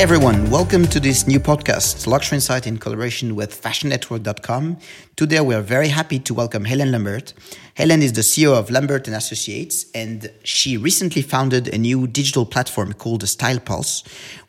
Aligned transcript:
everyone, 0.00 0.48
welcome 0.48 0.86
to 0.86 0.98
this 0.98 1.26
new 1.26 1.38
podcast, 1.38 2.06
Luxury 2.06 2.36
Insight 2.36 2.66
in 2.66 2.78
collaboration 2.78 3.36
with 3.36 3.62
FashionNetwork.com. 3.62 4.78
Today 5.14 5.40
we 5.42 5.54
are 5.54 5.60
very 5.60 5.88
happy 5.88 6.18
to 6.20 6.32
welcome 6.32 6.64
Helen 6.64 6.90
Lambert. 6.90 7.34
Helen 7.74 8.00
is 8.00 8.14
the 8.14 8.22
CEO 8.22 8.58
of 8.58 8.70
Lambert 8.70 9.08
and 9.08 9.14
Associates, 9.14 9.84
and 9.94 10.32
she 10.42 10.78
recently 10.78 11.20
founded 11.20 11.68
a 11.68 11.76
new 11.76 12.06
digital 12.06 12.46
platform 12.46 12.94
called 12.94 13.28
Style 13.28 13.60
Pulse, 13.60 14.02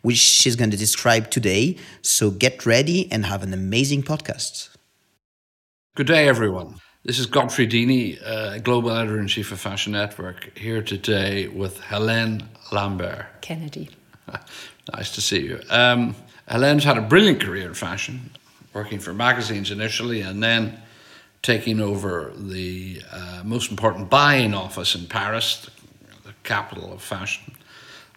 which 0.04 0.20
she's 0.20 0.56
going 0.56 0.72
to 0.72 0.78
describe 0.78 1.30
today. 1.30 1.76
So 2.02 2.32
get 2.32 2.66
ready 2.66 3.12
and 3.12 3.26
have 3.26 3.44
an 3.44 3.54
amazing 3.54 4.04
podcast. 4.04 4.70
Good 5.96 6.08
day, 6.08 6.30
everyone. 6.30 6.76
This 7.04 7.20
is 7.20 7.26
Godfrey 7.26 7.68
Deeny, 7.68 8.26
uh, 8.26 8.60
Global 8.60 8.92
Editor 8.92 9.20
in 9.20 9.28
Chief 9.28 9.52
of 9.52 9.60
Fashion 9.60 9.92
Network, 9.92 10.58
here 10.58 10.82
today 10.82 11.50
with 11.50 11.82
Helen 11.82 12.48
Lambert. 12.72 13.26
Kennedy. 13.42 13.90
nice 14.94 15.12
to 15.16 15.22
see 15.22 15.42
you. 15.42 15.60
Um, 15.70 16.16
Helen's 16.48 16.84
had 16.84 16.98
a 16.98 17.02
brilliant 17.02 17.42
career 17.42 17.68
in 17.68 17.74
fashion, 17.74 18.32
working 18.74 19.00
for 19.00 19.14
magazines 19.14 19.72
initially 19.72 20.22
and 20.22 20.44
then 20.44 20.78
taking 21.42 21.80
over 21.80 22.34
the 22.36 23.02
uh, 23.12 23.42
most 23.44 23.72
important 23.72 24.10
buying 24.10 24.54
office 24.54 24.96
in 24.96 25.08
Paris, 25.08 25.70
the 26.24 26.34
capital 26.44 26.94
of 26.94 27.02
fashion, 27.02 27.56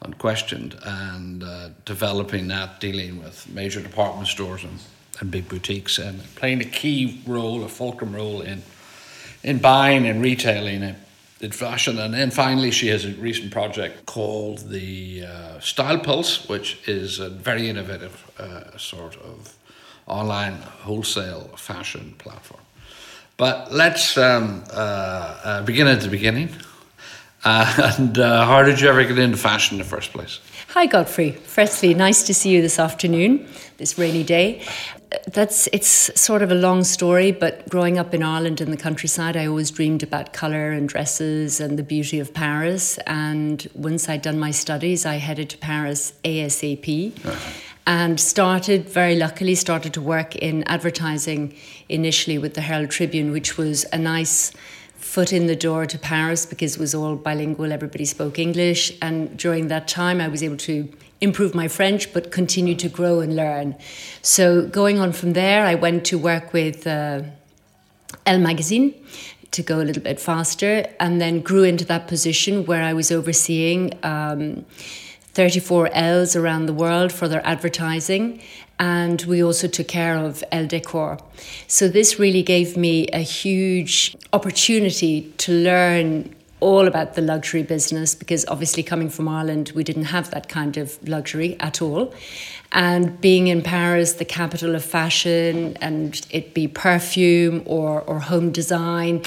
unquestioned, 0.03 0.77
and 0.85 1.43
uh, 1.43 1.71
developing 1.85 2.49
that, 2.49 2.81
dealing 2.81 3.23
with 3.23 3.49
major 3.49 3.81
department 3.81 4.29
stores 4.29 4.65
and, 4.65 4.79
and 5.21 5.31
big 5.31 5.49
boutiques, 5.49 5.99
and 5.99 6.23
playing 6.35 6.61
a 6.61 6.65
key 6.65 7.23
role, 7.27 7.65
a 7.65 7.69
fulcrum 7.69 8.15
role 8.15 8.41
in 8.41 8.63
in 9.43 9.59
buying 9.59 10.07
and 10.07 10.23
retailing 10.23 10.83
it 10.83 10.97
fashion. 11.53 11.99
And 11.99 12.15
then 12.15 12.31
finally, 12.31 12.71
she 12.71 12.89
has 12.89 13.05
a 13.05 13.11
recent 13.15 13.51
project 13.51 14.07
called 14.07 14.71
the 14.71 15.25
uh, 15.27 15.61
Style 15.61 15.99
Pulse, 15.99 16.49
which 16.49 16.79
is 16.87 17.19
a 17.19 17.29
very 17.29 17.69
innovative 17.69 18.31
uh, 18.39 18.77
sort 18.79 19.17
of 19.17 19.57
online 20.07 20.55
wholesale 20.85 21.51
fashion 21.57 22.15
platform. 22.19 22.63
But 23.37 23.73
let's 23.73 24.17
um, 24.17 24.63
uh, 24.73 24.77
uh 25.45 25.63
begin 25.63 25.89
at 25.89 26.01
the 26.01 26.09
beginning. 26.09 26.51
And 27.47 28.19
uh, 28.19 28.47
how 28.47 28.63
did 28.63 28.81
you 28.81 28.89
ever 28.89 29.05
get 29.05 29.19
into 29.19 29.37
fashion 29.37 29.75
in 29.75 29.79
the 29.83 29.89
first 29.89 30.15
place? 30.15 30.41
Hi, 30.69 30.87
Godfrey. 30.87 31.33
Firstly, 31.33 31.93
nice 31.93 32.23
to 32.23 32.33
see 32.33 32.49
you 32.49 32.63
this 32.63 32.79
afternoon, 32.79 33.47
this 33.77 33.99
rainy 33.99 34.25
day 34.25 34.63
that's 35.27 35.69
it's 35.73 36.11
sort 36.21 36.43
of 36.43 36.51
a 36.51 36.55
long 36.55 36.85
story, 36.85 37.33
but 37.33 37.69
growing 37.69 37.99
up 37.99 38.15
in 38.15 38.23
Ireland 38.23 38.61
in 38.61 38.71
the 38.71 38.77
countryside, 38.77 39.37
I 39.37 39.47
always 39.47 39.71
dreamed 39.71 40.03
about 40.03 40.33
colour 40.33 40.71
and 40.73 40.89
dresses 40.89 41.61
and 41.61 41.79
the 41.79 41.83
beauty 41.83 42.21
of 42.21 42.33
Paris. 42.33 42.99
And 43.07 43.67
once 43.75 44.09
I'd 44.09 44.23
done 44.23 44.39
my 44.39 44.51
studies, 44.51 45.05
I 45.05 45.17
headed 45.17 45.51
to 45.51 45.59
Paris 45.59 46.13
ASAP. 46.25 47.25
Uh-huh. 47.25 47.51
And 47.87 48.19
started 48.19 48.89
very 48.89 49.15
luckily 49.15 49.55
started 49.55 49.93
to 49.93 50.01
work 50.01 50.37
in 50.37 50.63
advertising 50.65 51.55
initially 51.91 52.39
with 52.39 52.55
the 52.55 52.63
Herald 52.63 52.91
Tribune, 52.91 53.31
which 53.31 53.59
was 53.59 53.85
a 53.93 53.99
nice 53.99 54.53
foot 54.95 55.35
in 55.35 55.47
the 55.47 55.55
door 55.57 55.85
to 55.85 55.99
Paris 55.99 56.47
because 56.47 56.77
it 56.77 56.81
was 56.81 56.95
all 56.95 57.15
bilingual, 57.15 57.73
everybody 57.73 58.07
spoke 58.07 58.39
English. 58.39 58.91
And 59.03 59.37
during 59.37 59.69
that 59.69 59.87
time, 59.87 60.19
I 60.19 60.29
was 60.29 60.43
able 60.43 60.57
to 60.57 60.89
improve 61.25 61.55
my 61.55 61.69
French, 61.69 62.13
but 62.13 62.31
continue 62.31 62.77
to 62.77 62.89
grow 62.89 63.21
and 63.21 63.35
learn. 63.35 63.75
So 64.23 64.67
going 64.67 65.01
on 65.01 65.13
from 65.13 65.33
there, 65.33 65.65
I 65.67 65.75
went 65.75 66.05
to 66.07 66.19
work 66.19 66.53
with 66.53 66.87
uh, 66.87 67.23
Elle 68.27 68.39
Magazine 68.39 68.95
to 69.51 69.63
go 69.63 69.81
a 69.81 69.85
little 69.85 70.03
bit 70.03 70.21
faster, 70.21 70.85
and 70.99 71.21
then 71.21 71.41
grew 71.41 71.63
into 71.63 71.85
that 71.85 72.09
position 72.09 72.67
where 72.67 72.83
I 72.83 72.93
was 72.93 73.11
overseeing. 73.11 73.93
Um, 74.03 74.67
34 75.35 75.91
Elles 75.93 76.37
around 76.37 76.67
the 76.67 76.73
world 76.73 77.13
for 77.13 77.27
their 77.27 77.45
advertising. 77.45 78.41
And 78.79 79.21
we 79.23 79.43
also 79.43 79.69
took 79.69 79.89
care 79.89 80.17
of 80.17 80.43
Elle 80.51 80.67
Decor. 80.67 81.19
So, 81.67 81.89
this 81.89 82.19
really 82.19 82.43
gave 82.43 82.77
me 82.77 83.07
a 83.09 83.21
huge 83.21 84.17
opportunity 84.33 85.33
to 85.39 85.53
learn 85.53 86.34
all 86.65 86.87
about 86.89 87.13
the 87.13 87.21
luxury 87.21 87.63
business 87.63 88.15
because 88.15 88.47
obviously 88.49 88.83
coming 88.83 89.11
from 89.11 89.29
Ireland, 89.29 89.73
we 89.75 89.85
didn't 89.85 90.05
have 90.05 90.31
that 90.31 90.49
kind 90.49 90.79
of 90.79 90.99
luxury 91.07 91.61
at 91.61 91.83
all. 91.83 92.15
And 92.73 93.21
being 93.21 93.49
in 93.49 93.61
Paris, 93.61 94.15
the 94.15 94.25
capital 94.25 94.75
of 94.75 94.83
fashion, 94.83 95.77
and 95.83 96.27
it 96.31 96.55
be 96.55 96.67
perfume 96.67 97.63
or, 97.67 98.01
or 98.01 98.19
home 98.19 98.51
design, 98.51 99.21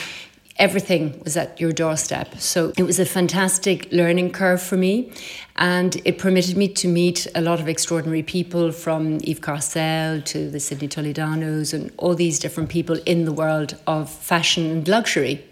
everything 0.57 1.21
was 1.23 1.37
at 1.37 1.61
your 1.61 1.71
doorstep. 1.71 2.39
So 2.39 2.73
it 2.75 2.81
was 2.81 2.99
a 2.99 3.05
fantastic 3.05 3.87
learning 3.91 4.31
curve 4.31 4.59
for 4.59 4.75
me. 4.75 5.11
And 5.57 5.95
it 6.05 6.17
permitted 6.17 6.57
me 6.57 6.67
to 6.69 6.87
meet 6.87 7.27
a 7.35 7.41
lot 7.41 7.59
of 7.59 7.67
extraordinary 7.67 8.23
people 8.23 8.71
from 8.71 9.19
Yves 9.23 9.41
Carcelle 9.41 10.21
to 10.23 10.49
the 10.49 10.59
Sidney 10.59 10.87
Toledanos 10.87 11.71
and 11.71 11.91
all 11.97 12.15
these 12.15 12.39
different 12.39 12.69
people 12.69 12.97
in 13.05 13.25
the 13.25 13.31
world 13.31 13.77
of 13.85 14.09
fashion 14.09 14.71
and 14.71 14.87
luxury. 14.87 15.43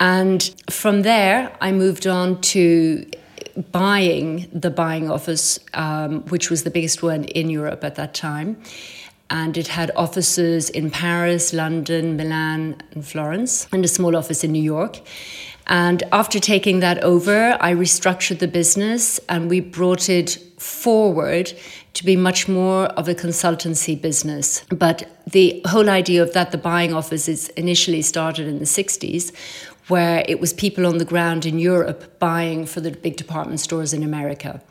And 0.00 0.42
from 0.70 1.02
there, 1.02 1.56
I 1.60 1.72
moved 1.72 2.06
on 2.06 2.40
to 2.40 3.04
buying 3.72 4.48
the 4.52 4.70
buying 4.70 5.10
office, 5.10 5.58
um, 5.74 6.22
which 6.26 6.50
was 6.50 6.62
the 6.62 6.70
biggest 6.70 7.02
one 7.02 7.24
in 7.24 7.50
Europe 7.50 7.82
at 7.82 7.96
that 7.96 8.14
time. 8.14 8.60
And 9.30 9.56
it 9.56 9.68
had 9.68 9.90
offices 9.94 10.70
in 10.70 10.90
Paris, 10.90 11.52
London, 11.52 12.16
Milan, 12.16 12.76
and 12.92 13.06
Florence, 13.06 13.68
and 13.72 13.84
a 13.84 13.88
small 13.88 14.16
office 14.16 14.42
in 14.42 14.52
New 14.52 14.62
York. 14.62 15.00
And 15.66 16.02
after 16.12 16.40
taking 16.40 16.80
that 16.80 17.02
over, 17.04 17.58
I 17.60 17.74
restructured 17.74 18.38
the 18.38 18.48
business 18.48 19.20
and 19.28 19.50
we 19.50 19.60
brought 19.60 20.08
it 20.08 20.38
forward 20.56 21.52
to 21.92 22.04
be 22.04 22.16
much 22.16 22.48
more 22.48 22.86
of 22.86 23.08
a 23.08 23.14
consultancy 23.14 24.00
business. 24.00 24.64
But 24.70 25.08
the 25.26 25.60
whole 25.66 25.90
idea 25.90 26.22
of 26.22 26.32
that, 26.32 26.52
the 26.52 26.58
buying 26.58 26.94
office, 26.94 27.28
is 27.28 27.48
initially 27.50 28.02
started 28.02 28.46
in 28.46 28.60
the 28.60 28.64
60s, 28.64 29.32
where 29.88 30.24
it 30.28 30.40
was 30.40 30.52
people 30.52 30.86
on 30.86 30.98
the 30.98 31.04
ground 31.04 31.44
in 31.46 31.58
Europe 31.58 32.18
buying 32.18 32.66
for 32.66 32.80
the 32.80 32.90
big 32.90 33.16
department 33.16 33.60
stores 33.60 33.92
in 33.92 34.02
America. 34.02 34.62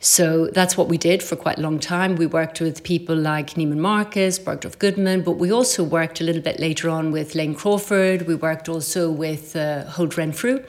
So 0.00 0.46
that's 0.48 0.76
what 0.76 0.88
we 0.88 0.98
did 0.98 1.22
for 1.22 1.34
quite 1.34 1.58
a 1.58 1.60
long 1.60 1.80
time. 1.80 2.16
We 2.16 2.26
worked 2.26 2.60
with 2.60 2.84
people 2.84 3.16
like 3.16 3.54
Neiman 3.54 3.78
Marcus, 3.78 4.38
Bergdorf 4.38 4.78
Goodman, 4.78 5.22
but 5.22 5.32
we 5.32 5.50
also 5.50 5.82
worked 5.82 6.20
a 6.20 6.24
little 6.24 6.42
bit 6.42 6.60
later 6.60 6.88
on 6.88 7.10
with 7.10 7.34
Lane 7.34 7.54
Crawford. 7.54 8.26
We 8.28 8.34
worked 8.34 8.68
also 8.68 9.10
with 9.10 9.56
uh, 9.56 9.84
Holt 9.84 10.16
Renfrew. 10.16 10.62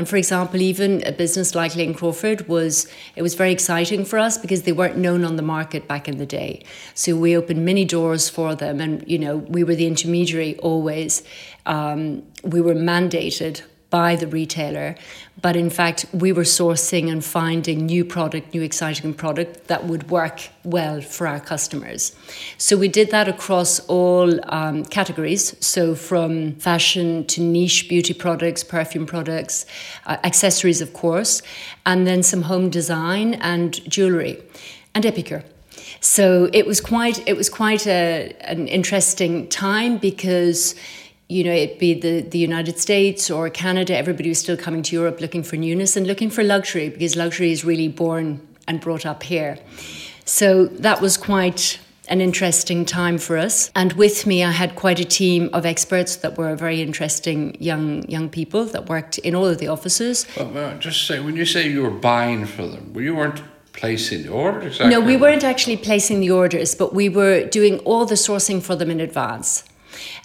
And 0.00 0.08
for 0.08 0.16
example, 0.16 0.62
even 0.62 1.06
a 1.06 1.12
business 1.12 1.54
like 1.54 1.76
Lane 1.76 1.92
Crawford 1.92 2.48
was 2.48 2.90
it 3.16 3.20
was 3.20 3.34
very 3.34 3.52
exciting 3.52 4.06
for 4.06 4.18
us 4.18 4.38
because 4.38 4.62
they 4.62 4.72
weren't 4.72 4.96
known 4.96 5.26
on 5.26 5.36
the 5.36 5.42
market 5.42 5.86
back 5.86 6.08
in 6.08 6.16
the 6.16 6.24
day. 6.24 6.64
So 6.94 7.14
we 7.14 7.36
opened 7.36 7.66
many 7.66 7.84
doors 7.84 8.30
for 8.30 8.54
them, 8.54 8.80
and 8.80 9.06
you 9.06 9.18
know 9.18 9.36
we 9.36 9.62
were 9.62 9.74
the 9.74 9.86
intermediary 9.86 10.56
always. 10.60 11.22
Um, 11.66 12.22
we 12.42 12.62
were 12.62 12.74
mandated 12.74 13.60
by 13.90 14.16
the 14.16 14.26
retailer. 14.26 14.94
But 15.42 15.56
in 15.56 15.70
fact, 15.70 16.06
we 16.12 16.32
were 16.32 16.44
sourcing 16.44 17.10
and 17.10 17.24
finding 17.24 17.86
new 17.86 18.04
product, 18.04 18.54
new 18.54 18.62
exciting 18.62 19.14
product 19.14 19.66
that 19.66 19.84
would 19.84 20.10
work 20.10 20.48
well 20.64 21.00
for 21.00 21.26
our 21.26 21.40
customers. 21.40 22.14
So 22.56 22.76
we 22.76 22.88
did 22.88 23.10
that 23.10 23.28
across 23.28 23.80
all 23.88 24.38
um, 24.52 24.84
categories. 24.84 25.56
So 25.64 25.94
from 25.94 26.54
fashion 26.56 27.26
to 27.28 27.40
niche 27.40 27.88
beauty 27.88 28.14
products, 28.14 28.62
perfume 28.62 29.06
products, 29.06 29.66
uh, 30.06 30.18
accessories, 30.24 30.80
of 30.80 30.92
course, 30.92 31.42
and 31.84 32.06
then 32.06 32.22
some 32.22 32.42
home 32.42 32.70
design 32.70 33.34
and 33.34 33.82
jewelry 33.90 34.42
and 34.94 35.04
epicure. 35.04 35.44
So 36.00 36.48
it 36.52 36.66
was 36.66 36.80
quite 36.80 37.26
it 37.26 37.36
was 37.36 37.48
quite 37.48 37.86
a, 37.86 38.34
an 38.40 38.68
interesting 38.68 39.48
time 39.48 39.98
because 39.98 40.74
you 41.30 41.44
know, 41.44 41.52
it 41.52 41.78
be 41.78 41.94
the, 41.94 42.22
the 42.22 42.38
United 42.38 42.78
States 42.78 43.30
or 43.30 43.48
Canada, 43.48 43.96
everybody 43.96 44.28
was 44.28 44.40
still 44.40 44.56
coming 44.56 44.82
to 44.82 44.96
Europe 44.96 45.20
looking 45.20 45.44
for 45.44 45.56
newness 45.56 45.96
and 45.96 46.06
looking 46.06 46.28
for 46.28 46.42
luxury 46.42 46.88
because 46.88 47.14
luxury 47.14 47.52
is 47.52 47.64
really 47.64 47.88
born 47.88 48.46
and 48.66 48.80
brought 48.80 49.06
up 49.06 49.22
here. 49.22 49.58
So 50.24 50.66
that 50.66 51.00
was 51.00 51.16
quite 51.16 51.78
an 52.08 52.20
interesting 52.20 52.84
time 52.84 53.16
for 53.16 53.38
us. 53.38 53.70
And 53.76 53.92
with 53.92 54.26
me, 54.26 54.42
I 54.42 54.50
had 54.50 54.74
quite 54.74 54.98
a 54.98 55.04
team 55.04 55.48
of 55.52 55.64
experts 55.64 56.16
that 56.16 56.36
were 56.36 56.56
very 56.56 56.82
interesting 56.82 57.56
young 57.60 58.08
young 58.08 58.28
people 58.28 58.64
that 58.66 58.88
worked 58.88 59.18
in 59.18 59.36
all 59.36 59.46
of 59.46 59.58
the 59.58 59.68
offices. 59.68 60.26
Well, 60.36 60.76
just 60.78 61.06
say, 61.06 61.20
when 61.20 61.36
you 61.36 61.46
say 61.46 61.68
you 61.68 61.82
were 61.82 61.90
buying 61.90 62.44
for 62.46 62.66
them, 62.66 62.92
well, 62.92 63.04
you 63.04 63.14
weren't 63.14 63.42
placing 63.72 64.24
the 64.24 64.30
orders? 64.30 64.72
Exactly. 64.80 64.90
No, 64.90 65.00
we 65.00 65.16
weren't 65.16 65.44
actually 65.44 65.76
placing 65.76 66.18
the 66.20 66.32
orders, 66.32 66.74
but 66.74 66.92
we 66.92 67.08
were 67.08 67.44
doing 67.44 67.78
all 67.80 68.04
the 68.04 68.16
sourcing 68.16 68.60
for 68.60 68.74
them 68.74 68.90
in 68.90 69.00
advance. 69.00 69.64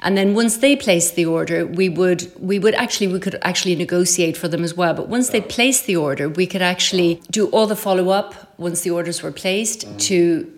And 0.01 0.17
then 0.17 0.33
once 0.33 0.57
they 0.57 0.75
placed 0.75 1.15
the 1.15 1.25
order, 1.25 1.65
we 1.65 1.89
would 1.89 2.31
we 2.39 2.59
would 2.59 2.75
actually 2.75 3.07
we 3.07 3.19
could 3.19 3.37
actually 3.41 3.75
negotiate 3.75 4.37
for 4.37 4.47
them 4.47 4.63
as 4.63 4.73
well. 4.75 4.93
But 4.93 5.07
once 5.07 5.29
they 5.29 5.41
placed 5.41 5.85
the 5.85 5.95
order, 5.95 6.29
we 6.29 6.47
could 6.47 6.61
actually 6.61 7.21
do 7.31 7.47
all 7.47 7.67
the 7.67 7.75
follow 7.75 8.09
up 8.09 8.57
once 8.57 8.81
the 8.81 8.91
orders 8.91 9.21
were 9.21 9.31
placed 9.31 9.81
mm-hmm. 9.81 9.97
to 9.97 10.55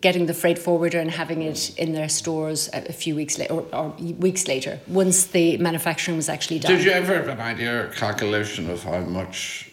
getting 0.00 0.26
the 0.26 0.34
freight 0.34 0.58
forwarder 0.58 0.98
and 0.98 1.10
having 1.10 1.42
it 1.42 1.76
in 1.78 1.92
their 1.92 2.08
stores 2.08 2.70
a 2.72 2.92
few 2.92 3.14
weeks 3.14 3.38
later 3.38 3.52
or, 3.54 3.62
or, 3.72 3.88
weeks 4.26 4.48
later 4.48 4.80
once 4.86 5.26
the 5.26 5.56
manufacturing 5.58 6.16
was 6.16 6.28
actually 6.28 6.58
done. 6.58 6.72
Did 6.72 6.84
you 6.84 6.90
ever 6.90 7.14
have 7.14 7.28
an 7.28 7.40
idea 7.40 7.84
or 7.84 7.88
calculation 7.88 8.70
of 8.70 8.82
how 8.82 9.00
much 9.00 9.70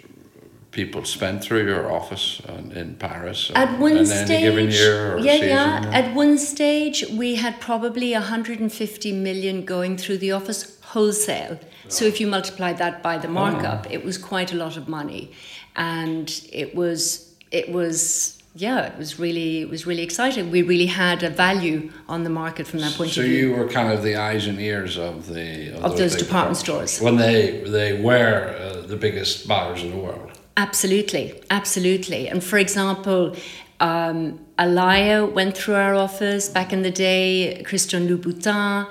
people 0.72 1.04
spent 1.06 1.44
through 1.44 1.66
your 1.66 1.92
office 1.92 2.42
in, 2.48 2.72
in 2.72 2.96
Paris? 2.96 3.52
At 3.56 3.80
one 3.80 3.98
in 3.98 4.06
stage, 4.06 4.30
any 4.30 4.42
given 4.44 4.70
year 4.72 5.16
or 5.16 5.20
yeah, 5.20 5.34
season, 5.34 5.48
yeah. 5.50 5.90
or- 5.90 5.94
At 5.94 6.16
one 6.16 6.38
stage, 6.38 7.06
we 7.12 7.36
had 7.36 7.60
probably 7.60 8.14
150 8.14 9.12
million 9.14 9.66
going 9.66 9.98
through 9.98 10.18
the 10.20 10.32
office 10.32 10.78
wholesale. 10.82 11.60
So 11.88 12.06
if 12.06 12.20
you 12.22 12.28
multiply 12.28 12.74
that 12.74 13.04
by 13.04 13.18
the 13.18 13.28
markup, 13.28 13.92
it 13.92 14.04
was 14.06 14.18
quite 14.18 14.54
a 14.54 14.56
lot 14.56 14.78
of 14.78 14.88
money, 14.88 15.32
and 15.76 16.28
it 16.52 16.74
was 16.76 17.34
it 17.52 17.70
was 17.72 18.42
yeah, 18.56 18.86
it 18.88 18.98
was 18.98 19.20
really 19.20 19.62
it 19.62 19.70
was 19.70 19.86
really 19.86 20.04
exciting. 20.04 20.52
We 20.52 20.62
really 20.62 20.86
had 20.86 21.24
a 21.24 21.30
value 21.30 21.92
on 22.08 22.24
the 22.24 22.30
market 22.30 22.66
from 22.68 22.80
that 22.80 22.94
point 22.94 23.12
So 23.12 23.22
of 23.22 23.28
view. 23.28 23.42
So 23.42 23.48
you 23.48 23.56
were 23.58 23.68
kind 23.68 23.92
of 23.92 24.04
the 24.04 24.16
eyes 24.16 24.48
and 24.48 24.60
ears 24.60 24.98
of 24.98 25.28
the 25.28 25.74
Of 25.84 25.98
those 25.98 26.16
big 26.16 26.26
department 26.26 26.58
stores. 26.58 27.00
when 27.02 27.18
they 27.18 27.62
they 27.68 28.02
were 28.02 28.56
uh, 28.58 28.88
the 28.88 28.96
biggest 28.98 29.48
buyers 29.48 29.82
in 29.84 29.92
the 29.92 29.98
world. 29.98 30.32
Absolutely, 30.58 31.42
absolutely. 31.50 32.28
And 32.28 32.44
for 32.44 32.58
example, 32.58 33.36
um, 33.80 34.40
Alaïa 34.60 35.32
went 35.32 35.58
through 35.58 35.76
our 35.76 35.96
office 35.96 36.50
back 36.50 36.72
in 36.72 36.82
the 36.84 36.92
day, 36.92 37.64
Christian 37.66 38.08
Louboutin, 38.08 38.88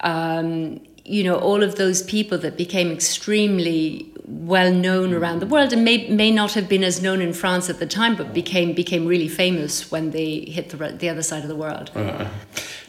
um, 0.00 0.80
you 1.04 1.22
know, 1.22 1.36
all 1.36 1.62
of 1.62 1.76
those 1.76 2.02
people 2.02 2.38
that 2.38 2.56
became 2.56 2.90
extremely 2.90 4.10
well 4.26 4.72
known 4.72 5.12
around 5.12 5.40
the 5.40 5.46
world 5.46 5.72
and 5.72 5.84
may, 5.84 6.08
may 6.08 6.30
not 6.30 6.54
have 6.54 6.68
been 6.68 6.82
as 6.82 7.02
known 7.02 7.20
in 7.20 7.32
France 7.32 7.68
at 7.68 7.78
the 7.78 7.86
time, 7.86 8.16
but 8.16 8.32
became 8.32 8.72
became 8.72 9.06
really 9.06 9.28
famous 9.28 9.90
when 9.90 10.10
they 10.10 10.40
hit 10.40 10.70
the, 10.70 10.76
the 10.76 11.08
other 11.08 11.22
side 11.22 11.42
of 11.42 11.48
the 11.48 11.56
world. 11.56 11.90
Uh, 11.94 12.26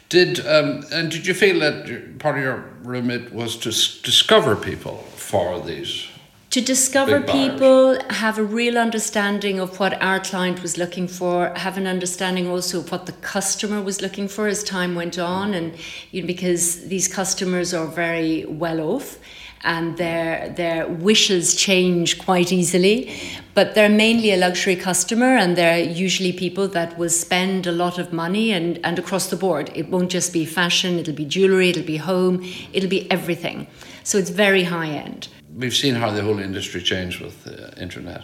did 0.09 0.45
um, 0.47 0.83
and 0.93 1.11
did 1.11 1.27
you 1.27 1.33
feel 1.33 1.59
that 1.59 2.19
part 2.19 2.37
of 2.37 2.43
your 2.43 2.63
remit 2.83 3.33
was 3.33 3.57
to 3.57 3.69
s- 3.69 3.99
discover 4.01 4.55
people 4.55 4.97
for 5.15 5.59
these? 5.59 6.07
To 6.55 6.61
discover 6.61 7.19
people, 7.19 7.97
have 8.11 8.37
a 8.37 8.43
real 8.43 8.77
understanding 8.77 9.59
of 9.59 9.77
what 9.77 10.01
our 10.01 10.21
client 10.21 10.61
was 10.61 10.77
looking 10.77 11.05
for, 11.05 11.49
have 11.57 11.75
an 11.77 11.85
understanding 11.85 12.47
also 12.47 12.79
of 12.79 12.89
what 12.93 13.07
the 13.07 13.11
customer 13.11 13.81
was 13.81 14.01
looking 14.01 14.29
for 14.29 14.47
as 14.47 14.63
time 14.63 14.95
went 14.95 15.19
on, 15.19 15.53
and 15.53 15.75
you 16.11 16.21
know, 16.21 16.27
because 16.27 16.87
these 16.87 17.09
customers 17.09 17.73
are 17.73 17.87
very 17.87 18.45
well 18.45 18.79
off. 18.79 19.19
And 19.65 19.97
their 19.97 20.47
their 20.47 20.87
wishes 20.87 21.55
change 21.55 22.19
quite 22.19 22.53
easily, 22.53 23.11
but 23.53 23.75
they're 23.75 23.89
mainly 23.89 24.31
a 24.31 24.37
luxury 24.37 24.77
customer, 24.77 25.35
and 25.35 25.57
they're 25.57 25.83
usually 25.83 26.31
people 26.31 26.69
that 26.69 26.97
will 26.97 27.09
spend 27.09 27.67
a 27.67 27.73
lot 27.73 27.97
of 27.97 28.13
money 28.13 28.53
and, 28.53 28.79
and 28.85 28.97
across 28.97 29.29
the 29.29 29.35
board. 29.35 29.71
It 29.75 29.89
won't 29.89 30.09
just 30.09 30.31
be 30.31 30.45
fashion; 30.45 30.99
it'll 30.99 31.15
be 31.15 31.25
jewelry, 31.25 31.71
it'll 31.71 31.83
be 31.83 31.97
home, 31.97 32.45
it'll 32.71 32.89
be 32.89 33.11
everything. 33.11 33.67
So 34.03 34.17
it's 34.17 34.29
very 34.29 34.63
high 34.63 34.91
end. 34.91 35.27
We've 35.55 35.73
seen 35.73 35.95
how 35.95 36.11
the 36.11 36.21
whole 36.21 36.39
industry 36.39 36.81
changed 36.81 37.21
with 37.21 37.43
the 37.45 37.79
internet. 37.81 38.23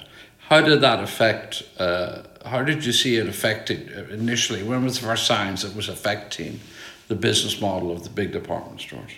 How 0.49 0.59
did 0.59 0.81
that 0.81 1.01
affect? 1.01 1.63
Uh, 1.79 2.23
how 2.45 2.61
did 2.61 2.83
you 2.85 2.91
see 2.91 3.15
it 3.15 3.27
affected 3.27 3.91
uh, 3.95 4.13
initially? 4.13 4.63
When 4.63 4.83
was 4.83 4.99
the 4.99 5.05
first 5.07 5.25
signs 5.25 5.63
it 5.63 5.75
was 5.75 5.87
affecting 5.87 6.59
the 7.07 7.15
business 7.15 7.61
model 7.61 7.91
of 7.91 8.03
the 8.03 8.09
big 8.09 8.31
department 8.33 8.81
stores? 8.81 9.11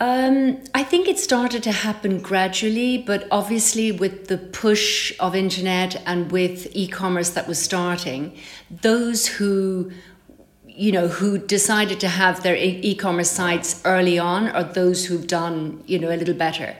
Um, 0.00 0.62
I 0.74 0.82
think 0.82 1.08
it 1.08 1.18
started 1.18 1.62
to 1.64 1.72
happen 1.72 2.20
gradually, 2.20 2.98
but 2.98 3.28
obviously 3.30 3.92
with 3.92 4.28
the 4.28 4.38
push 4.38 5.12
of 5.20 5.36
internet 5.36 6.02
and 6.06 6.32
with 6.32 6.68
e-commerce 6.72 7.30
that 7.30 7.46
was 7.46 7.58
starting, 7.58 8.36
those 8.70 9.26
who 9.26 9.92
you 10.80 10.90
know 10.90 11.08
who 11.08 11.36
decided 11.36 12.00
to 12.00 12.08
have 12.08 12.42
their 12.42 12.56
e-commerce 12.56 13.30
sites 13.30 13.82
early 13.84 14.18
on 14.18 14.48
are 14.48 14.64
those 14.64 15.04
who've 15.04 15.26
done 15.26 15.82
you 15.86 15.98
know 15.98 16.08
a 16.08 16.16
little 16.16 16.34
better. 16.34 16.74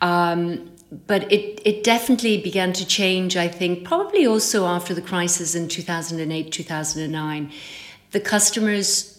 Um, 0.00 0.70
but 1.06 1.30
it, 1.30 1.60
it 1.64 1.84
definitely 1.84 2.38
began 2.38 2.72
to 2.72 2.86
change, 2.86 3.36
I 3.36 3.46
think, 3.46 3.84
probably 3.84 4.26
also 4.26 4.66
after 4.66 4.94
the 4.94 5.02
crisis 5.02 5.54
in 5.54 5.68
2008, 5.68 6.50
2009. 6.50 7.52
The 8.12 8.20
customers 8.20 9.17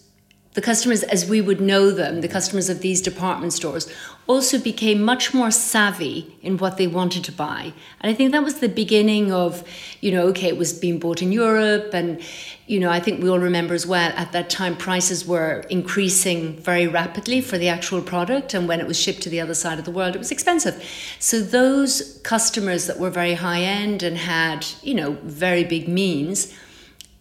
the 0.59 0.65
customers 0.65 1.03
as 1.03 1.25
we 1.25 1.39
would 1.39 1.61
know 1.61 1.89
them, 1.89 2.19
the 2.19 2.27
customers 2.27 2.67
of 2.67 2.81
these 2.81 3.01
department 3.01 3.53
stores, 3.53 3.89
also 4.27 4.59
became 4.59 5.01
much 5.01 5.33
more 5.33 5.51
savvy 5.51 6.35
in 6.41 6.57
what 6.57 6.75
they 6.75 6.85
wanted 6.85 7.23
to 7.23 7.31
buy. 7.31 7.71
And 8.01 8.11
I 8.11 8.13
think 8.13 8.33
that 8.33 8.43
was 8.43 8.59
the 8.59 8.67
beginning 8.67 9.31
of, 9.31 9.63
you 10.01 10.11
know, 10.11 10.27
okay, 10.27 10.49
it 10.49 10.57
was 10.57 10.73
being 10.73 10.99
bought 10.99 11.21
in 11.21 11.31
Europe. 11.31 11.93
And, 11.93 12.21
you 12.67 12.77
know, 12.77 12.89
I 12.89 12.99
think 12.99 13.23
we 13.23 13.29
all 13.29 13.39
remember 13.39 13.73
as 13.73 13.87
well 13.87 14.11
at 14.17 14.33
that 14.33 14.49
time 14.49 14.75
prices 14.75 15.25
were 15.25 15.61
increasing 15.69 16.57
very 16.57 16.87
rapidly 16.87 17.39
for 17.39 17.57
the 17.57 17.69
actual 17.69 18.01
product. 18.01 18.53
And 18.53 18.67
when 18.67 18.81
it 18.81 18.85
was 18.85 18.99
shipped 18.99 19.21
to 19.21 19.29
the 19.29 19.39
other 19.39 19.55
side 19.55 19.79
of 19.79 19.85
the 19.85 19.91
world, 19.91 20.13
it 20.13 20.19
was 20.19 20.29
expensive. 20.29 20.83
So 21.19 21.39
those 21.39 22.19
customers 22.23 22.85
that 22.87 22.99
were 22.99 23.09
very 23.09 23.35
high 23.35 23.61
end 23.61 24.03
and 24.03 24.17
had, 24.17 24.65
you 24.83 24.93
know, 24.93 25.11
very 25.23 25.63
big 25.63 25.87
means 25.87 26.53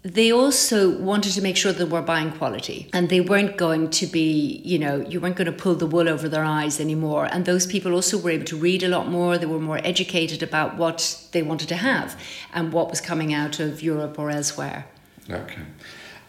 they 0.02 0.32
also 0.32 0.90
wanted 0.96 1.32
to 1.32 1.42
make 1.42 1.56
sure 1.56 1.72
that 1.72 1.78
they 1.78 1.90
were 1.90 2.02
buying 2.02 2.30
quality. 2.30 2.88
And 2.92 3.08
they 3.08 3.20
weren't 3.20 3.56
going 3.56 3.90
to 3.90 4.06
be 4.06 4.62
you 4.64 4.78
know 4.78 5.00
you 5.00 5.20
weren't 5.20 5.36
going 5.36 5.46
to 5.46 5.52
pull 5.52 5.74
the 5.74 5.86
wool 5.86 6.08
over 6.08 6.28
their 6.28 6.44
eyes 6.44 6.80
anymore. 6.80 7.28
And 7.30 7.44
those 7.44 7.66
people 7.66 7.92
also 7.92 8.18
were 8.18 8.30
able 8.30 8.46
to 8.46 8.56
read 8.56 8.82
a 8.82 8.88
lot 8.88 9.08
more. 9.08 9.38
They 9.38 9.46
were 9.46 9.60
more 9.60 9.80
educated 9.84 10.42
about 10.42 10.76
what 10.76 11.26
they 11.32 11.42
wanted 11.42 11.68
to 11.68 11.76
have 11.76 12.20
and 12.52 12.72
what 12.72 12.90
was 12.90 13.00
coming 13.00 13.34
out 13.34 13.60
of 13.60 13.82
europe 13.82 14.18
or 14.18 14.30
elsewhere. 14.30 14.86
Okay. 15.30 15.62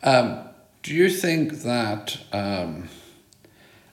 Um, 0.04 0.50
do 0.84 0.94
you 0.94 1.10
think 1.10 1.62
that, 1.64 2.18
um, 2.32 2.90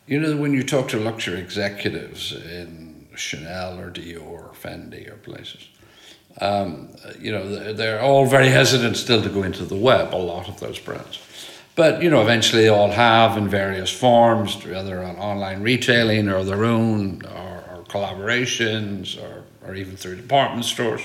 you 0.07 0.21
know, 0.21 0.37
when 0.37 0.53
you 0.53 0.63
talk 0.63 0.89
to 0.89 0.99
luxury 0.99 1.41
executives 1.41 2.33
in 2.33 3.09
Chanel 3.17 3.79
or 3.79 3.91
Dior 3.91 4.23
or 4.23 4.53
Fendi 4.55 5.11
or 5.11 5.17
places, 5.17 5.69
um, 6.41 6.89
you 7.21 7.33
know, 7.33 7.73
they're- 7.73 7.99
all 8.01 8.27
very 8.27 8.49
hesitant 8.49 8.97
still 8.97 9.23
to 9.23 9.29
go 9.29 9.43
into 9.43 9.65
the 9.65 9.77
web, 9.77 10.15
a 10.15 10.17
lot 10.17 10.49
of 10.49 10.59
those 10.61 10.79
brands. 10.79 11.19
But, 11.75 12.03
you 12.03 12.09
know, 12.09 12.23
eventually 12.23 12.63
they 12.63 12.69
all 12.69 12.91
have 12.91 13.37
in 13.37 13.49
various 13.49 13.91
forms, 13.91 14.65
whether 14.65 15.03
on 15.03 15.17
online 15.17 15.63
retailing 15.63 16.29
or 16.29 16.43
their 16.45 16.65
own 16.65 17.23
or, 17.27 17.65
or 17.79 17.85
collaborations 17.85 19.19
or, 19.23 19.45
or 19.67 19.75
even 19.75 19.97
through 19.97 20.17
department 20.17 20.65
stores. 20.65 21.03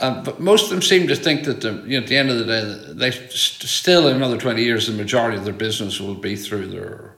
Um, 0.00 0.22
but 0.22 0.40
most 0.40 0.64
of 0.64 0.70
them 0.70 0.80
seem 0.82 1.08
to 1.08 1.16
think 1.16 1.44
that 1.44 1.60
the, 1.60 1.82
you 1.86 1.98
know, 1.98 2.02
at 2.04 2.06
the 2.06 2.16
end 2.16 2.30
of 2.30 2.38
the 2.38 2.44
day, 2.44 2.92
they 2.94 3.10
st- 3.10 3.68
still 3.68 4.06
in 4.08 4.16
another 4.16 4.38
twenty 4.38 4.62
years, 4.62 4.86
the 4.86 4.92
majority 4.92 5.36
of 5.36 5.44
their 5.44 5.52
business 5.52 6.00
will 6.00 6.14
be 6.14 6.36
through 6.36 6.68
their 6.68 7.14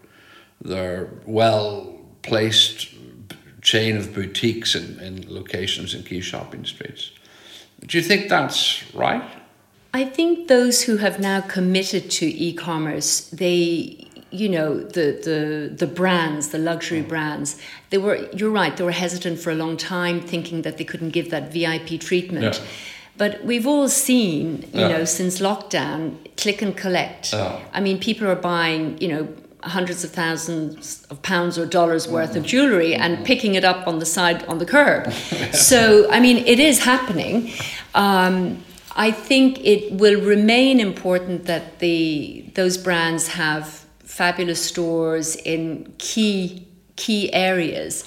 their 0.62 1.08
well 1.26 1.94
placed 2.22 2.88
chain 3.62 3.96
of 3.96 4.14
boutiques 4.14 4.74
and, 4.74 5.00
in 5.00 5.32
locations 5.32 5.94
in 5.94 6.02
key 6.02 6.20
shopping 6.20 6.64
streets. 6.64 7.10
Do 7.86 7.98
you 7.98 8.04
think 8.04 8.28
that's 8.28 8.82
right? 8.94 9.22
I 9.92 10.04
think 10.04 10.48
those 10.48 10.82
who 10.82 10.98
have 10.98 11.18
now 11.18 11.40
committed 11.40 12.10
to 12.12 12.26
e-commerce, 12.26 13.28
they 13.30 14.06
you 14.30 14.48
know 14.48 14.78
the 14.78 15.18
the 15.24 15.74
the 15.74 15.86
brands, 15.86 16.48
the 16.48 16.58
luxury 16.58 17.02
mm. 17.02 17.08
brands, 17.08 17.60
they 17.90 17.98
were 17.98 18.28
you're 18.32 18.50
right, 18.50 18.76
they 18.76 18.84
were 18.84 18.92
hesitant 18.92 19.40
for 19.40 19.50
a 19.50 19.54
long 19.54 19.76
time 19.76 20.20
thinking 20.20 20.62
that 20.62 20.78
they 20.78 20.84
couldn't 20.84 21.10
give 21.10 21.30
that 21.30 21.52
VIP 21.52 22.00
treatment. 22.00 22.56
Yeah. 22.56 22.66
But 23.16 23.44
we've 23.44 23.66
all 23.66 23.88
seen, 23.88 24.62
you 24.72 24.80
Yeah. 24.80 24.88
know, 24.88 25.04
since 25.04 25.40
lockdown, 25.40 26.16
click 26.36 26.62
and 26.62 26.74
collect. 26.74 27.32
Yeah. 27.32 27.60
I 27.72 27.80
mean, 27.80 27.98
people 27.98 28.26
are 28.28 28.36
buying, 28.36 28.96
you 28.98 29.08
know, 29.08 29.28
hundreds 29.62 30.04
of 30.04 30.10
thousands 30.10 31.06
of 31.10 31.20
pounds 31.22 31.58
or 31.58 31.66
dollars 31.66 32.08
worth 32.08 32.36
of 32.36 32.44
jewelry 32.44 32.94
and 32.94 33.24
picking 33.24 33.54
it 33.54 33.64
up 33.64 33.86
on 33.86 33.98
the 33.98 34.06
side 34.06 34.44
on 34.46 34.58
the 34.58 34.66
curb. 34.66 35.12
so, 35.52 36.10
I 36.10 36.20
mean, 36.20 36.38
it 36.38 36.58
is 36.58 36.80
happening. 36.84 37.52
Um, 37.94 38.62
I 38.96 39.10
think 39.10 39.64
it 39.64 39.92
will 39.92 40.20
remain 40.20 40.80
important 40.80 41.46
that 41.46 41.78
the 41.78 42.44
those 42.54 42.76
brands 42.76 43.28
have 43.28 43.86
fabulous 44.00 44.62
stores 44.62 45.36
in 45.36 45.94
key 45.98 46.66
key 46.96 47.32
areas 47.32 48.04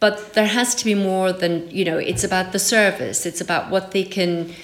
but 0.00 0.34
there 0.34 0.46
has 0.46 0.74
to 0.76 0.84
be 0.84 0.94
more 0.94 1.32
than 1.32 1.68
you 1.70 1.84
know 1.84 1.98
it's 1.98 2.24
about 2.24 2.52
the 2.52 2.58
service 2.58 3.26
it's 3.26 3.40
about 3.40 3.70
what 3.70 3.90
they 3.90 4.04
can 4.04 4.54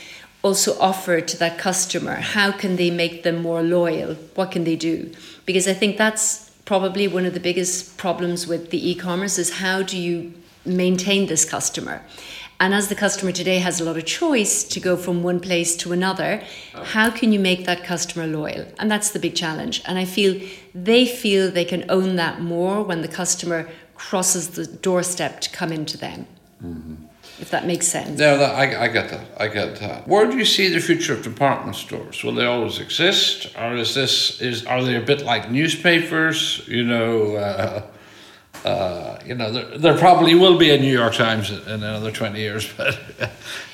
also 0.42 0.78
offer 0.78 1.20
to 1.20 1.36
that 1.36 1.58
customer 1.58 2.16
how 2.16 2.52
can 2.52 2.76
they 2.76 2.90
make 2.90 3.22
them 3.22 3.42
more 3.42 3.62
loyal 3.62 4.14
what 4.34 4.50
can 4.50 4.64
they 4.64 4.76
do 4.76 5.10
because 5.46 5.66
i 5.66 5.74
think 5.74 5.96
that's 5.96 6.50
probably 6.64 7.08
one 7.08 7.26
of 7.26 7.34
the 7.34 7.40
biggest 7.40 7.96
problems 7.96 8.46
with 8.46 8.70
the 8.70 8.90
e-commerce 8.90 9.38
is 9.38 9.58
how 9.58 9.82
do 9.82 9.98
you 9.98 10.32
maintain 10.64 11.26
this 11.26 11.44
customer 11.44 12.02
and 12.60 12.74
as 12.74 12.88
the 12.88 12.96
customer 12.96 13.30
today 13.30 13.58
has 13.58 13.80
a 13.80 13.84
lot 13.84 13.96
of 13.96 14.04
choice 14.04 14.64
to 14.64 14.80
go 14.80 14.96
from 14.96 15.22
one 15.22 15.38
place 15.38 15.76
to 15.76 15.92
another, 15.92 16.42
how 16.86 17.08
can 17.08 17.32
you 17.32 17.38
make 17.38 17.66
that 17.66 17.84
customer 17.84 18.26
loyal? 18.26 18.66
And 18.80 18.90
that's 18.90 19.10
the 19.10 19.20
big 19.20 19.36
challenge. 19.36 19.80
And 19.86 19.96
I 19.96 20.04
feel 20.04 20.40
they 20.74 21.06
feel 21.06 21.50
they 21.52 21.64
can 21.64 21.88
own 21.88 22.16
that 22.16 22.40
more 22.40 22.82
when 22.82 23.02
the 23.02 23.08
customer 23.08 23.68
crosses 23.94 24.50
the 24.50 24.66
doorstep 24.66 25.40
to 25.42 25.50
come 25.50 25.70
into 25.70 25.96
them. 25.96 26.26
Mm-hmm. 26.64 27.07
If 27.40 27.50
that 27.50 27.66
makes 27.66 27.86
sense. 27.86 28.18
Yeah, 28.20 28.36
that, 28.36 28.54
I, 28.54 28.84
I 28.84 28.88
get 28.88 29.10
that. 29.10 29.26
I 29.38 29.48
get 29.48 29.76
that. 29.76 30.08
Where 30.08 30.26
do 30.26 30.36
you 30.36 30.44
see 30.44 30.68
the 30.68 30.80
future 30.80 31.12
of 31.14 31.22
department 31.22 31.76
stores? 31.76 32.24
Will 32.24 32.34
they 32.34 32.46
always 32.46 32.80
exist, 32.80 33.54
or 33.56 33.76
is 33.76 33.94
this 33.94 34.40
is 34.40 34.66
are 34.66 34.82
they 34.82 34.96
a 34.96 35.00
bit 35.00 35.22
like 35.22 35.50
newspapers? 35.50 36.66
You 36.66 36.84
know, 36.84 37.36
uh, 37.36 37.82
Uh, 38.64 39.18
you 39.24 39.34
know, 39.34 39.52
there, 39.52 39.78
there, 39.78 39.98
probably 39.98 40.34
will 40.34 40.58
be 40.58 40.70
a 40.70 40.78
New 40.78 40.92
York 40.92 41.14
Times 41.14 41.50
in, 41.50 41.60
another 41.68 42.10
20 42.10 42.38
years, 42.40 42.68
but, 42.76 42.98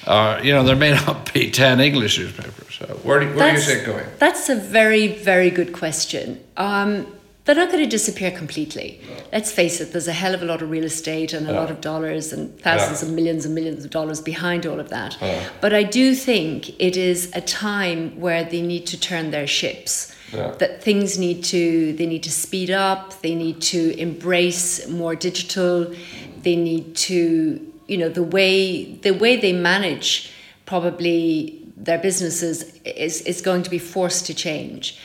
uh, 0.07 0.41
you 0.43 0.53
know, 0.53 0.63
there 0.63 0.77
may 0.77 0.93
not 0.93 1.33
be 1.33 1.51
10 1.51 1.81
English 1.81 2.19
newspapers. 2.19 2.75
So 2.79 2.87
where 3.03 3.21
do, 3.21 3.35
where 3.35 3.51
do 3.51 3.57
you 3.57 3.63
see 3.63 3.73
it 3.73 3.87
going? 3.87 4.05
That's 4.19 4.49
a 4.51 4.57
very, 4.57 5.09
very 5.09 5.51
good 5.51 5.73
question. 5.73 6.43
Um, 6.57 7.07
they're 7.45 7.55
not 7.55 7.71
going 7.71 7.85
to 7.85 7.91
disappear 7.91 8.31
completely. 8.31 9.01
Let's 9.33 9.53
face 9.53 9.81
it, 9.81 9.93
there's 9.93 10.09
a 10.09 10.13
hell 10.13 10.35
of 10.35 10.43
a 10.43 10.47
lot 10.47 10.63
of 10.63 10.71
real 10.71 10.85
estate 10.85 11.33
and 11.35 11.47
a 11.47 11.53
yeah. 11.53 11.61
lot 11.61 11.71
of 11.71 11.81
dollars 11.81 12.33
and 12.33 12.59
thousands 12.59 13.03
yeah. 13.03 13.09
of 13.09 13.15
millions 13.15 13.45
and 13.45 13.55
millions 13.55 13.85
of 13.85 13.91
dollars 13.91 14.21
behind 14.21 14.65
all 14.65 14.81
of 14.81 14.89
that. 14.89 15.19
Yeah. 15.21 15.47
But 15.61 15.75
I 15.75 15.83
do 15.83 16.15
think 16.15 16.71
it 16.81 16.97
is 16.97 17.31
a 17.35 17.43
time 17.43 18.19
where 18.19 18.45
they 18.45 18.63
need 18.63 18.87
to 18.87 18.99
turn 18.99 19.31
their 19.31 19.47
ships. 19.47 20.15
That 20.33 20.83
things 20.83 21.17
need 21.17 21.45
to 21.45 21.93
they 21.93 22.07
need 22.07 22.25
to 22.25 22.31
speed 22.33 22.69
up, 22.69 23.23
they 23.23 23.37
need 23.37 23.63
to 23.63 23.97
embrace 23.97 24.89
more 24.89 25.15
digital, 25.15 25.95
they 26.43 26.57
need 26.57 26.97
to 26.97 27.73
you 27.87 27.97
know 27.97 28.09
the 28.09 28.25
way 28.25 28.97
the 28.97 29.13
way 29.13 29.37
they 29.37 29.53
manage 29.53 30.33
probably 30.67 31.63
their 31.77 31.99
businesses 31.99 32.75
is, 32.85 33.21
is 33.23 33.43
going 33.43 33.63
to 33.63 33.71
be 33.71 33.79
forced 33.79 34.27
to 34.27 34.35
change. 34.35 34.99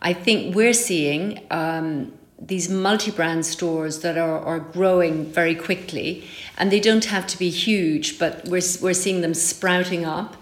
I 0.00 0.12
think 0.12 0.54
we're 0.54 0.72
seeing 0.72 1.40
um, 1.50 2.12
these 2.40 2.68
multi 2.68 3.10
brand 3.10 3.44
stores 3.44 4.00
that 4.00 4.16
are, 4.16 4.38
are 4.38 4.60
growing 4.60 5.26
very 5.26 5.54
quickly, 5.54 6.24
and 6.56 6.70
they 6.70 6.80
don't 6.80 7.06
have 7.06 7.26
to 7.28 7.38
be 7.38 7.50
huge, 7.50 8.18
but 8.18 8.44
we're, 8.44 8.62
we're 8.80 8.94
seeing 8.94 9.20
them 9.20 9.34
sprouting 9.34 10.04
up, 10.04 10.36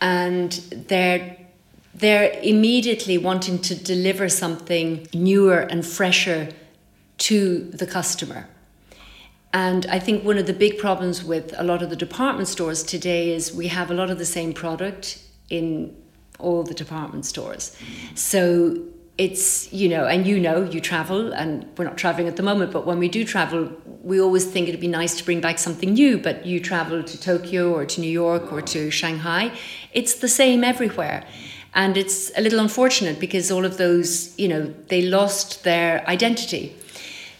and 0.00 0.52
they're 0.88 1.38
they're 1.94 2.32
immediately 2.42 3.18
wanting 3.18 3.58
to 3.58 3.74
deliver 3.74 4.28
something 4.28 5.06
newer 5.12 5.60
and 5.60 5.86
fresher 5.86 6.48
to 7.18 7.64
the 7.70 7.86
customer. 7.86 8.48
And 9.52 9.84
I 9.86 9.98
think 9.98 10.24
one 10.24 10.38
of 10.38 10.46
the 10.46 10.54
big 10.54 10.78
problems 10.78 11.22
with 11.22 11.54
a 11.58 11.62
lot 11.62 11.82
of 11.82 11.90
the 11.90 11.96
department 11.96 12.48
stores 12.48 12.82
today 12.82 13.34
is 13.34 13.52
we 13.52 13.68
have 13.68 13.90
a 13.90 13.94
lot 13.94 14.10
of 14.10 14.18
the 14.18 14.24
same 14.24 14.54
product 14.54 15.22
in 15.50 15.94
all 16.38 16.62
the 16.62 16.74
department 16.74 17.26
stores. 17.26 17.76
So 18.14 18.82
it's, 19.18 19.72
you 19.72 19.88
know, 19.88 20.06
and 20.06 20.26
you 20.26 20.40
know, 20.40 20.64
you 20.64 20.80
travel, 20.80 21.32
and 21.32 21.66
we're 21.76 21.84
not 21.84 21.98
traveling 21.98 22.28
at 22.28 22.36
the 22.36 22.42
moment, 22.42 22.72
but 22.72 22.86
when 22.86 22.98
we 22.98 23.08
do 23.08 23.24
travel, 23.24 23.70
we 24.02 24.20
always 24.20 24.46
think 24.46 24.68
it'd 24.68 24.80
be 24.80 24.88
nice 24.88 25.16
to 25.18 25.24
bring 25.24 25.40
back 25.40 25.58
something 25.58 25.92
new. 25.94 26.18
But 26.18 26.46
you 26.46 26.60
travel 26.60 27.02
to 27.02 27.20
Tokyo 27.20 27.72
or 27.72 27.84
to 27.86 28.00
New 28.00 28.10
York 28.10 28.52
or 28.52 28.62
to 28.62 28.90
Shanghai, 28.90 29.52
it's 29.92 30.14
the 30.14 30.28
same 30.28 30.64
everywhere. 30.64 31.24
And 31.74 31.96
it's 31.96 32.30
a 32.36 32.40
little 32.40 32.60
unfortunate 32.60 33.18
because 33.18 33.50
all 33.50 33.64
of 33.64 33.78
those, 33.78 34.38
you 34.38 34.48
know, 34.48 34.74
they 34.88 35.02
lost 35.02 35.64
their 35.64 36.06
identity. 36.08 36.76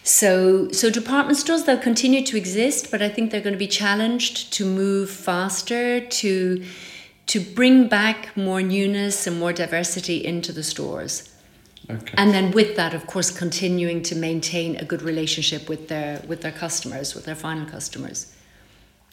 So, 0.04 0.70
so 0.72 0.90
department 0.90 1.38
stores 1.38 1.64
they'll 1.64 1.78
continue 1.78 2.24
to 2.24 2.36
exist, 2.36 2.90
but 2.90 3.02
I 3.02 3.08
think 3.08 3.30
they're 3.30 3.40
going 3.40 3.54
to 3.54 3.58
be 3.58 3.68
challenged 3.68 4.52
to 4.54 4.64
move 4.64 5.10
faster 5.10 6.00
to 6.00 6.64
to 7.26 7.40
bring 7.40 7.88
back 7.88 8.36
more 8.36 8.62
newness 8.62 9.26
and 9.26 9.38
more 9.38 9.52
diversity 9.52 10.24
into 10.24 10.52
the 10.52 10.62
stores. 10.62 11.32
Okay. 11.90 12.14
And 12.16 12.32
then 12.32 12.52
with 12.52 12.76
that, 12.76 12.94
of 12.94 13.06
course, 13.06 13.30
continuing 13.30 14.02
to 14.04 14.14
maintain 14.14 14.76
a 14.76 14.84
good 14.84 15.02
relationship 15.02 15.68
with 15.68 15.88
their 15.88 16.22
with 16.28 16.42
their 16.42 16.52
customers, 16.52 17.14
with 17.14 17.24
their 17.24 17.34
final 17.34 17.66
customers. 17.66 18.34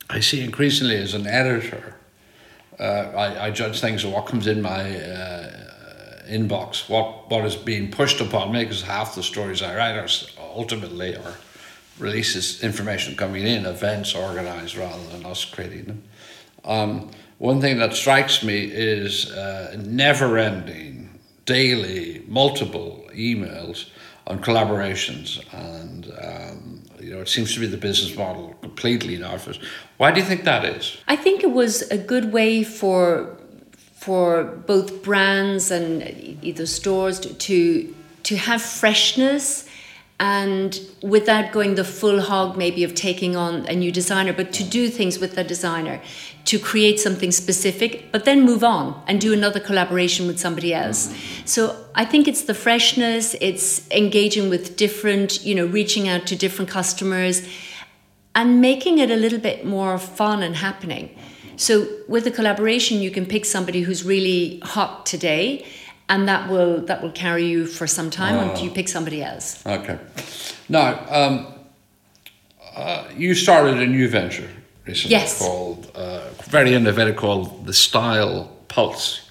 I 0.10 0.20
see 0.20 0.42
increasingly 0.44 0.98
as 0.98 1.14
an 1.14 1.28
editor, 1.28 1.96
uh, 2.80 2.84
I, 3.16 3.46
I, 3.48 3.52
judge 3.52 3.80
things 3.80 4.06
what 4.06 4.26
comes 4.26 4.48
in 4.48 4.62
my 4.62 4.98
uh, 5.00 6.24
inbox, 6.28 6.90
what 6.90 7.30
what 7.30 7.46
is 7.46 7.56
being 7.56 7.92
pushed 7.92 8.22
upon 8.22 8.52
me, 8.52 8.64
because 8.64 8.84
half 8.84 9.16
the 9.16 9.24
stories 9.24 9.62
I 9.62 9.76
write 9.76 9.98
are 9.98 10.08
ultimately 10.40 11.16
or 11.16 11.36
releases 11.98 12.64
information 12.64 13.16
coming 13.16 13.46
in, 13.46 13.66
events 13.66 14.16
organized 14.16 14.78
rather 14.78 15.04
than 15.12 15.26
us 15.26 15.44
creating 15.44 15.86
them. 15.86 16.04
Um, 16.64 17.12
one 17.40 17.62
thing 17.62 17.80
that 17.80 17.94
strikes 17.94 18.44
me 18.44 18.66
is 18.66 19.32
uh, 19.32 19.76
never 19.80 20.38
ending, 20.38 21.20
daily, 21.46 22.24
multiple 22.28 23.10
emails 23.14 23.90
on 24.28 24.40
collaborations. 24.40 25.42
And, 25.54 26.12
um, 26.22 26.84
you 27.00 27.12
know, 27.12 27.22
it 27.22 27.30
seems 27.30 27.54
to 27.54 27.62
be 27.62 27.66
the 27.66 27.78
business 27.78 28.16
model 28.16 28.56
completely 28.62 29.16
in 29.16 29.24
office. 29.24 29.58
Why 29.98 30.12
do 30.12 30.20
you 30.20 30.26
think 30.26 30.44
that 30.44 30.66
is? 30.66 30.98
I 31.08 31.16
think 31.16 31.44
it 31.44 31.52
was 31.52 31.82
a 31.90 31.98
good 31.98 32.32
way 32.32 32.64
for 32.64 33.36
for 33.78 34.46
both 34.46 35.04
brands 35.04 35.72
and 35.72 36.02
either 36.42 36.66
stores 36.66 37.20
to, 37.20 37.34
to 37.34 37.96
to 38.24 38.38
have 38.38 38.62
freshness 38.62 39.68
and 40.20 40.80
without 41.02 41.52
going 41.52 41.76
the 41.76 41.84
full 41.84 42.22
hog 42.22 42.58
maybe 42.58 42.84
of 42.84 42.94
taking 42.94 43.36
on 43.36 43.66
a 43.68 43.76
new 43.76 43.92
designer 43.92 44.34
but 44.34 44.52
to 44.54 44.64
do 44.64 44.90
things 44.90 45.20
with 45.20 45.36
the 45.36 45.44
designer 45.44 46.02
to 46.46 46.58
create 46.58 47.00
something 47.00 47.32
specific 47.32 48.12
but 48.12 48.26
then 48.26 48.42
move 48.42 48.64
on 48.64 49.02
and 49.08 49.22
do 49.22 49.34
another 49.34 49.60
collaboration 49.60 50.28
with 50.28 50.40
somebody 50.40 50.74
else 50.74 51.14
so 51.46 51.76
i 51.96 52.04
think 52.04 52.28
it's 52.28 52.44
the 52.44 52.54
freshness 52.54 53.36
it's 53.42 53.90
engaging 53.92 54.50
with 54.50 54.76
different 54.76 55.44
you 55.44 55.54
know 55.54 55.66
reaching 55.66 56.08
out 56.08 56.26
to 56.26 56.36
different 56.36 56.70
customers 56.70 57.48
and 58.36 58.62
making 58.62 59.00
it 59.00 59.12
a 59.12 59.16
little 59.16 59.40
bit 59.40 59.66
more 59.66 59.98
fun 59.98 60.42
and 60.42 60.56
happening 60.56 61.16
so 61.56 61.88
with 62.08 62.26
a 62.26 62.32
collaboration 62.32 63.00
you 63.00 63.12
can 63.12 63.26
pick 63.26 63.46
somebody 63.46 63.82
who's 63.82 64.04
really 64.04 64.60
hot 64.64 65.06
today 65.06 65.66
and 66.10 66.28
that 66.28 66.50
will 66.50 66.82
that 66.82 67.02
will 67.02 67.12
carry 67.12 67.46
you 67.46 67.66
for 67.66 67.88
some 67.88 68.10
time 68.10 68.36
oh. 68.36 68.50
until 68.50 68.66
you 68.66 68.72
pick 68.72 68.90
somebody 68.90 69.24
else. 69.24 69.64
Okay. 69.66 70.00
Now, 70.68 71.06
um, 71.10 71.48
uh, 72.76 73.08
you 73.16 73.36
started 73.36 73.80
a 73.80 73.86
new 73.86 74.10
venture 74.10 74.50
recently 74.90 75.18
yes. 75.18 75.40
called 75.40 75.92
uh, 75.96 76.30
very 76.56 76.74
innovative 76.74 77.16
called 77.16 77.66
the 77.66 77.74
Style 77.74 78.38
Pulse. 78.68 79.30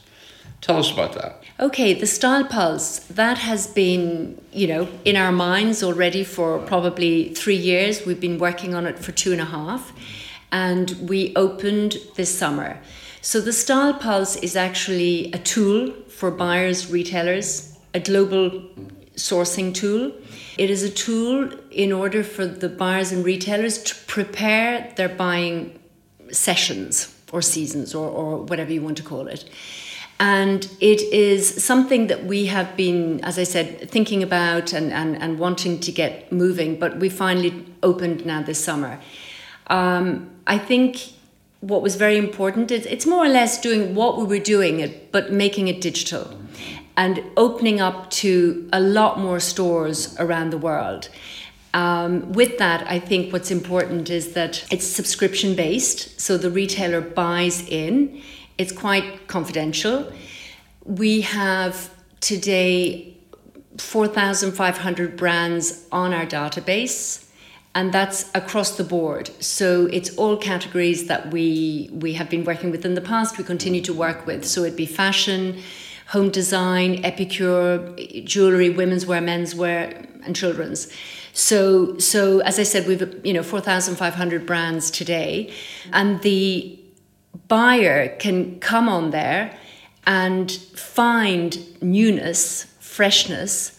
Tell 0.60 0.78
us 0.78 0.90
about 0.92 1.12
that. 1.14 1.42
Okay, 1.60 1.90
the 1.92 2.06
Style 2.06 2.44
Pulse 2.44 3.00
that 3.22 3.38
has 3.38 3.66
been 3.66 4.40
you 4.52 4.66
know 4.72 4.82
in 5.04 5.16
our 5.16 5.32
minds 5.32 5.82
already 5.82 6.24
for 6.24 6.58
probably 6.72 7.14
three 7.42 7.60
years. 7.72 8.06
We've 8.06 8.24
been 8.28 8.38
working 8.38 8.74
on 8.78 8.86
it 8.90 8.96
for 9.04 9.12
two 9.22 9.32
and 9.32 9.40
a 9.40 9.50
half, 9.58 9.92
and 10.66 10.86
we 11.10 11.20
opened 11.46 11.92
this 12.18 12.30
summer. 12.42 12.70
So 13.20 13.40
the 13.40 13.52
Style 13.52 13.94
Pulse 13.94 14.36
is 14.36 14.54
actually 14.68 15.32
a 15.32 15.38
tool 15.54 15.80
for 16.18 16.30
buyers, 16.30 16.90
retailers, 16.98 17.76
a 17.92 18.00
global 18.00 18.46
sourcing 19.16 19.74
tool. 19.74 20.12
It 20.58 20.70
is 20.70 20.82
a 20.82 20.90
tool 20.90 21.50
in 21.70 21.92
order 21.92 22.24
for 22.24 22.44
the 22.44 22.68
buyers 22.68 23.12
and 23.12 23.24
retailers 23.24 23.80
to 23.84 23.94
prepare 24.06 24.92
their 24.96 25.08
buying 25.08 25.78
sessions 26.32 27.14
or 27.32 27.42
seasons 27.42 27.94
or, 27.94 28.08
or 28.08 28.42
whatever 28.42 28.72
you 28.72 28.82
want 28.82 28.96
to 28.96 29.04
call 29.04 29.28
it. 29.28 29.48
And 30.18 30.68
it 30.80 31.00
is 31.12 31.62
something 31.62 32.08
that 32.08 32.24
we 32.24 32.46
have 32.46 32.76
been, 32.76 33.22
as 33.24 33.38
I 33.38 33.44
said, 33.44 33.88
thinking 33.88 34.24
about 34.24 34.72
and, 34.72 34.92
and, 34.92 35.16
and 35.22 35.38
wanting 35.38 35.78
to 35.78 35.92
get 35.92 36.32
moving, 36.32 36.76
but 36.76 36.98
we 36.98 37.08
finally 37.08 37.64
opened 37.84 38.26
now 38.26 38.42
this 38.42 38.62
summer. 38.62 38.98
Um, 39.68 40.28
I 40.48 40.58
think 40.58 41.12
what 41.60 41.82
was 41.82 41.94
very 41.94 42.16
important 42.16 42.72
is 42.72 42.84
it's 42.86 43.06
more 43.06 43.24
or 43.24 43.28
less 43.28 43.60
doing 43.60 43.94
what 43.94 44.18
we 44.18 44.24
were 44.24 44.42
doing 44.42 44.80
it, 44.80 45.12
but 45.12 45.30
making 45.32 45.68
it 45.68 45.80
digital 45.80 46.36
and 46.98 47.22
opening 47.36 47.80
up 47.80 48.10
to 48.10 48.68
a 48.72 48.80
lot 48.80 49.18
more 49.18 49.40
stores 49.40 50.14
around 50.18 50.50
the 50.50 50.58
world 50.58 51.08
um, 51.72 52.32
with 52.32 52.58
that 52.58 52.86
i 52.90 52.98
think 52.98 53.32
what's 53.32 53.50
important 53.50 54.10
is 54.10 54.32
that 54.34 54.52
it's 54.70 54.86
subscription 54.86 55.54
based 55.54 56.20
so 56.20 56.36
the 56.36 56.50
retailer 56.50 57.00
buys 57.00 57.66
in 57.68 58.20
it's 58.58 58.72
quite 58.72 59.26
confidential 59.28 60.12
we 60.84 61.22
have 61.22 61.90
today 62.20 63.14
4500 63.78 65.16
brands 65.16 65.86
on 65.92 66.12
our 66.12 66.26
database 66.26 67.28
and 67.74 67.92
that's 67.92 68.28
across 68.34 68.76
the 68.76 68.82
board. 68.82 69.30
So 69.38 69.86
it's 69.86 70.10
all 70.16 70.36
categories 70.36 71.06
that 71.06 71.30
we 71.30 71.90
we 71.92 72.14
have 72.14 72.28
been 72.28 72.44
working 72.44 72.72
with 72.72 72.84
in 72.84 72.94
the 72.94 73.00
past. 73.00 73.38
We 73.38 73.44
continue 73.44 73.80
to 73.82 73.92
work 73.92 74.26
with. 74.26 74.44
So 74.44 74.64
it'd 74.64 74.76
be 74.76 74.86
fashion, 74.86 75.60
home 76.08 76.30
design, 76.30 77.04
epicure, 77.04 77.94
jewelry, 78.24 78.70
women's 78.70 79.06
wear, 79.06 79.20
men's 79.20 79.54
wear, 79.54 80.06
and 80.24 80.34
children's. 80.34 80.92
So 81.32 81.98
so 81.98 82.40
as 82.40 82.58
I 82.58 82.64
said, 82.64 82.86
we've 82.86 83.20
you 83.24 83.32
know 83.32 83.42
four 83.42 83.60
thousand 83.60 83.96
five 83.96 84.14
hundred 84.14 84.46
brands 84.46 84.90
today, 84.90 85.52
and 85.92 86.20
the 86.22 86.78
buyer 87.48 88.16
can 88.16 88.58
come 88.60 88.88
on 88.88 89.10
there 89.10 89.56
and 90.06 90.50
find 90.50 91.58
newness, 91.82 92.64
freshness 92.80 93.78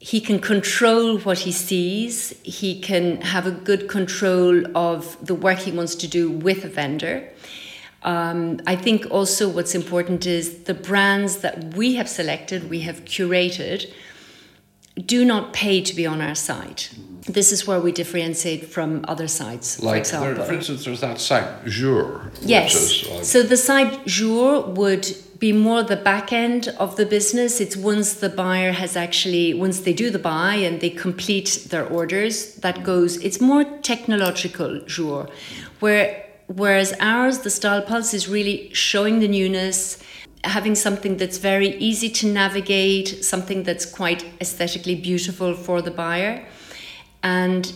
he 0.00 0.18
can 0.18 0.38
control 0.38 1.18
what 1.18 1.40
he 1.40 1.52
sees. 1.52 2.30
He 2.42 2.80
can 2.80 3.20
have 3.20 3.46
a 3.46 3.50
good 3.50 3.86
control 3.86 4.64
of 4.74 5.24
the 5.24 5.34
work 5.34 5.58
he 5.58 5.70
wants 5.70 5.94
to 5.96 6.08
do 6.08 6.30
with 6.30 6.64
a 6.64 6.68
vendor. 6.68 7.28
Um, 8.02 8.60
I 8.66 8.76
think 8.76 9.06
also 9.10 9.48
what's 9.48 9.74
important 9.74 10.26
is 10.26 10.64
the 10.64 10.74
brands 10.74 11.38
that 11.38 11.74
we 11.74 11.96
have 11.96 12.08
selected, 12.08 12.70
we 12.70 12.80
have 12.80 13.04
curated, 13.04 13.92
do 15.04 15.24
not 15.24 15.52
pay 15.52 15.80
to 15.82 15.94
be 15.94 16.06
on 16.06 16.20
our 16.20 16.34
site. 16.34 16.90
This 17.26 17.52
is 17.52 17.66
where 17.66 17.80
we 17.80 17.92
differentiate 17.92 18.66
from 18.66 19.04
other 19.06 19.28
sites, 19.28 19.82
Like, 19.82 20.06
for 20.06 20.12
there, 20.12 20.30
example. 20.30 20.44
for 20.44 20.54
instance, 20.54 20.84
there's 20.84 21.00
that 21.00 21.20
site, 21.20 21.64
JOOR. 21.66 22.30
Yes. 22.40 22.74
is 22.74 23.08
like- 23.10 23.24
So 23.24 23.42
the 23.42 23.56
site 23.56 24.06
JOOR 24.06 24.62
would 24.74 25.14
be 25.38 25.52
more 25.52 25.82
the 25.82 25.96
back 25.96 26.32
end 26.32 26.68
of 26.78 26.96
the 26.96 27.06
business. 27.06 27.60
It's 27.60 27.76
once 27.76 28.14
the 28.14 28.28
buyer 28.28 28.72
has 28.72 28.96
actually, 28.96 29.54
once 29.54 29.80
they 29.80 29.92
do 29.92 30.10
the 30.10 30.18
buy 30.18 30.54
and 30.56 30.80
they 30.80 30.90
complete 30.90 31.66
their 31.70 31.86
orders, 31.86 32.54
that 32.56 32.82
goes, 32.82 33.16
it's 33.18 33.40
more 33.40 33.64
technological 33.82 34.80
JOOR. 34.86 35.28
Where, 35.80 36.24
whereas 36.56 36.92
ours, 37.00 37.40
the 37.40 37.50
Style 37.50 37.82
Pulse, 37.82 38.12
is 38.12 38.28
really 38.28 38.70
showing 38.74 39.20
the 39.20 39.28
newness, 39.28 40.02
having 40.42 40.74
something 40.74 41.16
that's 41.16 41.38
very 41.38 41.76
easy 41.76 42.10
to 42.10 42.26
navigate, 42.26 43.24
something 43.24 43.62
that's 43.62 43.86
quite 43.86 44.24
aesthetically 44.40 44.96
beautiful 44.96 45.54
for 45.54 45.80
the 45.80 45.90
buyer. 45.90 46.44
And 47.22 47.72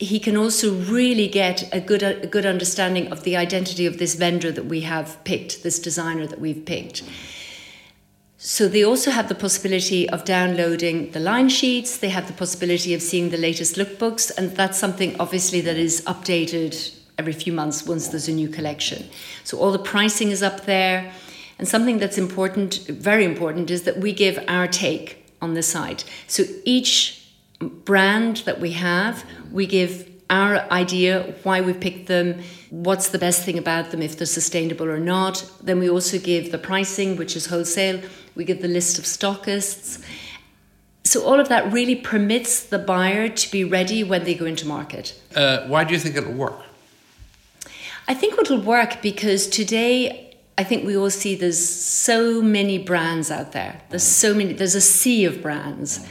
he 0.00 0.18
can 0.18 0.36
also 0.36 0.74
really 0.74 1.28
get 1.28 1.68
a 1.72 1.80
good 1.80 2.02
a 2.02 2.26
good 2.26 2.46
understanding 2.46 3.12
of 3.12 3.22
the 3.22 3.36
identity 3.36 3.86
of 3.86 3.98
this 3.98 4.14
vendor 4.14 4.50
that 4.50 4.66
we 4.66 4.80
have 4.80 5.22
picked, 5.24 5.62
this 5.62 5.78
designer 5.78 6.26
that 6.26 6.40
we've 6.40 6.64
picked. 6.64 7.02
So 8.38 8.66
they 8.68 8.82
also 8.82 9.10
have 9.10 9.28
the 9.28 9.34
possibility 9.34 10.08
of 10.08 10.24
downloading 10.24 11.12
the 11.12 11.20
line 11.20 11.48
sheets. 11.48 11.96
They 11.96 12.10
have 12.10 12.26
the 12.26 12.32
possibility 12.32 12.92
of 12.94 13.02
seeing 13.02 13.30
the 13.30 13.38
latest 13.38 13.76
lookbooks, 13.76 14.30
and 14.36 14.56
that's 14.56 14.78
something 14.78 15.16
obviously 15.20 15.60
that 15.62 15.76
is 15.76 16.02
updated 16.02 17.03
every 17.18 17.32
few 17.32 17.52
months 17.52 17.86
once 17.86 18.08
there's 18.08 18.28
a 18.28 18.32
new 18.32 18.48
collection. 18.48 19.08
So 19.44 19.58
all 19.58 19.72
the 19.72 19.78
pricing 19.78 20.30
is 20.30 20.42
up 20.42 20.64
there, 20.66 21.12
and 21.58 21.68
something 21.68 21.98
that's 21.98 22.18
important, 22.18 22.86
very 22.88 23.24
important, 23.24 23.70
is 23.70 23.82
that 23.82 23.98
we 23.98 24.12
give 24.12 24.42
our 24.48 24.66
take 24.66 25.24
on 25.40 25.54
the 25.54 25.62
site. 25.62 26.04
So 26.26 26.42
each 26.64 27.28
brand 27.60 28.38
that 28.38 28.60
we 28.60 28.72
have, 28.72 29.24
we 29.52 29.66
give 29.66 30.10
our 30.30 30.58
idea 30.72 31.34
why 31.42 31.60
we 31.60 31.72
picked 31.72 32.06
them, 32.06 32.42
what's 32.70 33.10
the 33.10 33.18
best 33.18 33.44
thing 33.44 33.58
about 33.58 33.90
them, 33.90 34.02
if 34.02 34.16
they're 34.16 34.26
sustainable 34.26 34.88
or 34.88 34.98
not. 34.98 35.48
Then 35.62 35.78
we 35.78 35.88
also 35.88 36.18
give 36.18 36.50
the 36.50 36.58
pricing, 36.58 37.16
which 37.16 37.36
is 37.36 37.46
wholesale. 37.46 38.00
We 38.34 38.44
give 38.44 38.62
the 38.62 38.68
list 38.68 38.98
of 38.98 39.04
stockists. 39.04 40.02
So 41.04 41.24
all 41.24 41.38
of 41.38 41.48
that 41.50 41.72
really 41.72 41.94
permits 41.94 42.64
the 42.64 42.78
buyer 42.78 43.28
to 43.28 43.50
be 43.52 43.62
ready 43.62 44.02
when 44.02 44.24
they 44.24 44.34
go 44.34 44.46
into 44.46 44.66
market. 44.66 45.20
Uh, 45.36 45.66
why 45.68 45.84
do 45.84 45.92
you 45.92 46.00
think 46.00 46.16
it'll 46.16 46.32
work? 46.32 46.58
I 48.06 48.14
think 48.14 48.38
it'll 48.38 48.60
work 48.60 49.00
because 49.00 49.46
today 49.46 50.36
I 50.56 50.64
think 50.64 50.84
we 50.86 50.96
all 50.96 51.10
see 51.10 51.34
there's 51.34 51.68
so 51.68 52.42
many 52.42 52.78
brands 52.78 53.30
out 53.30 53.52
there. 53.52 53.80
There's 53.90 54.04
so 54.04 54.34
many. 54.34 54.52
There's 54.52 54.74
a 54.74 54.80
sea 54.80 55.24
of 55.24 55.42
brands, 55.42 56.06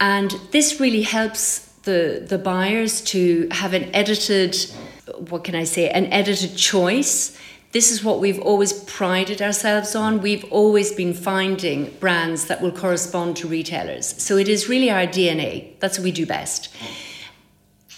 and 0.00 0.30
this 0.50 0.80
really 0.80 1.02
helps 1.02 1.66
the 1.82 2.24
the 2.26 2.38
buyers 2.38 3.00
to 3.12 3.48
have 3.50 3.74
an 3.74 3.94
edited. 3.94 4.56
What 5.28 5.44
can 5.44 5.54
I 5.54 5.64
say? 5.64 5.88
An 5.90 6.06
edited 6.06 6.56
choice. 6.56 7.38
This 7.72 7.90
is 7.90 8.02
what 8.02 8.20
we've 8.20 8.40
always 8.40 8.72
prided 8.72 9.42
ourselves 9.42 9.94
on. 9.94 10.22
We've 10.22 10.44
always 10.50 10.92
been 10.92 11.12
finding 11.12 11.90
brands 12.00 12.46
that 12.46 12.62
will 12.62 12.72
correspond 12.72 13.36
to 13.38 13.48
retailers. 13.48 14.20
So 14.22 14.38
it 14.38 14.48
is 14.48 14.68
really 14.68 14.90
our 14.90 15.06
DNA. 15.06 15.78
That's 15.78 15.98
what 15.98 16.04
we 16.04 16.12
do 16.12 16.24
best. 16.24 16.74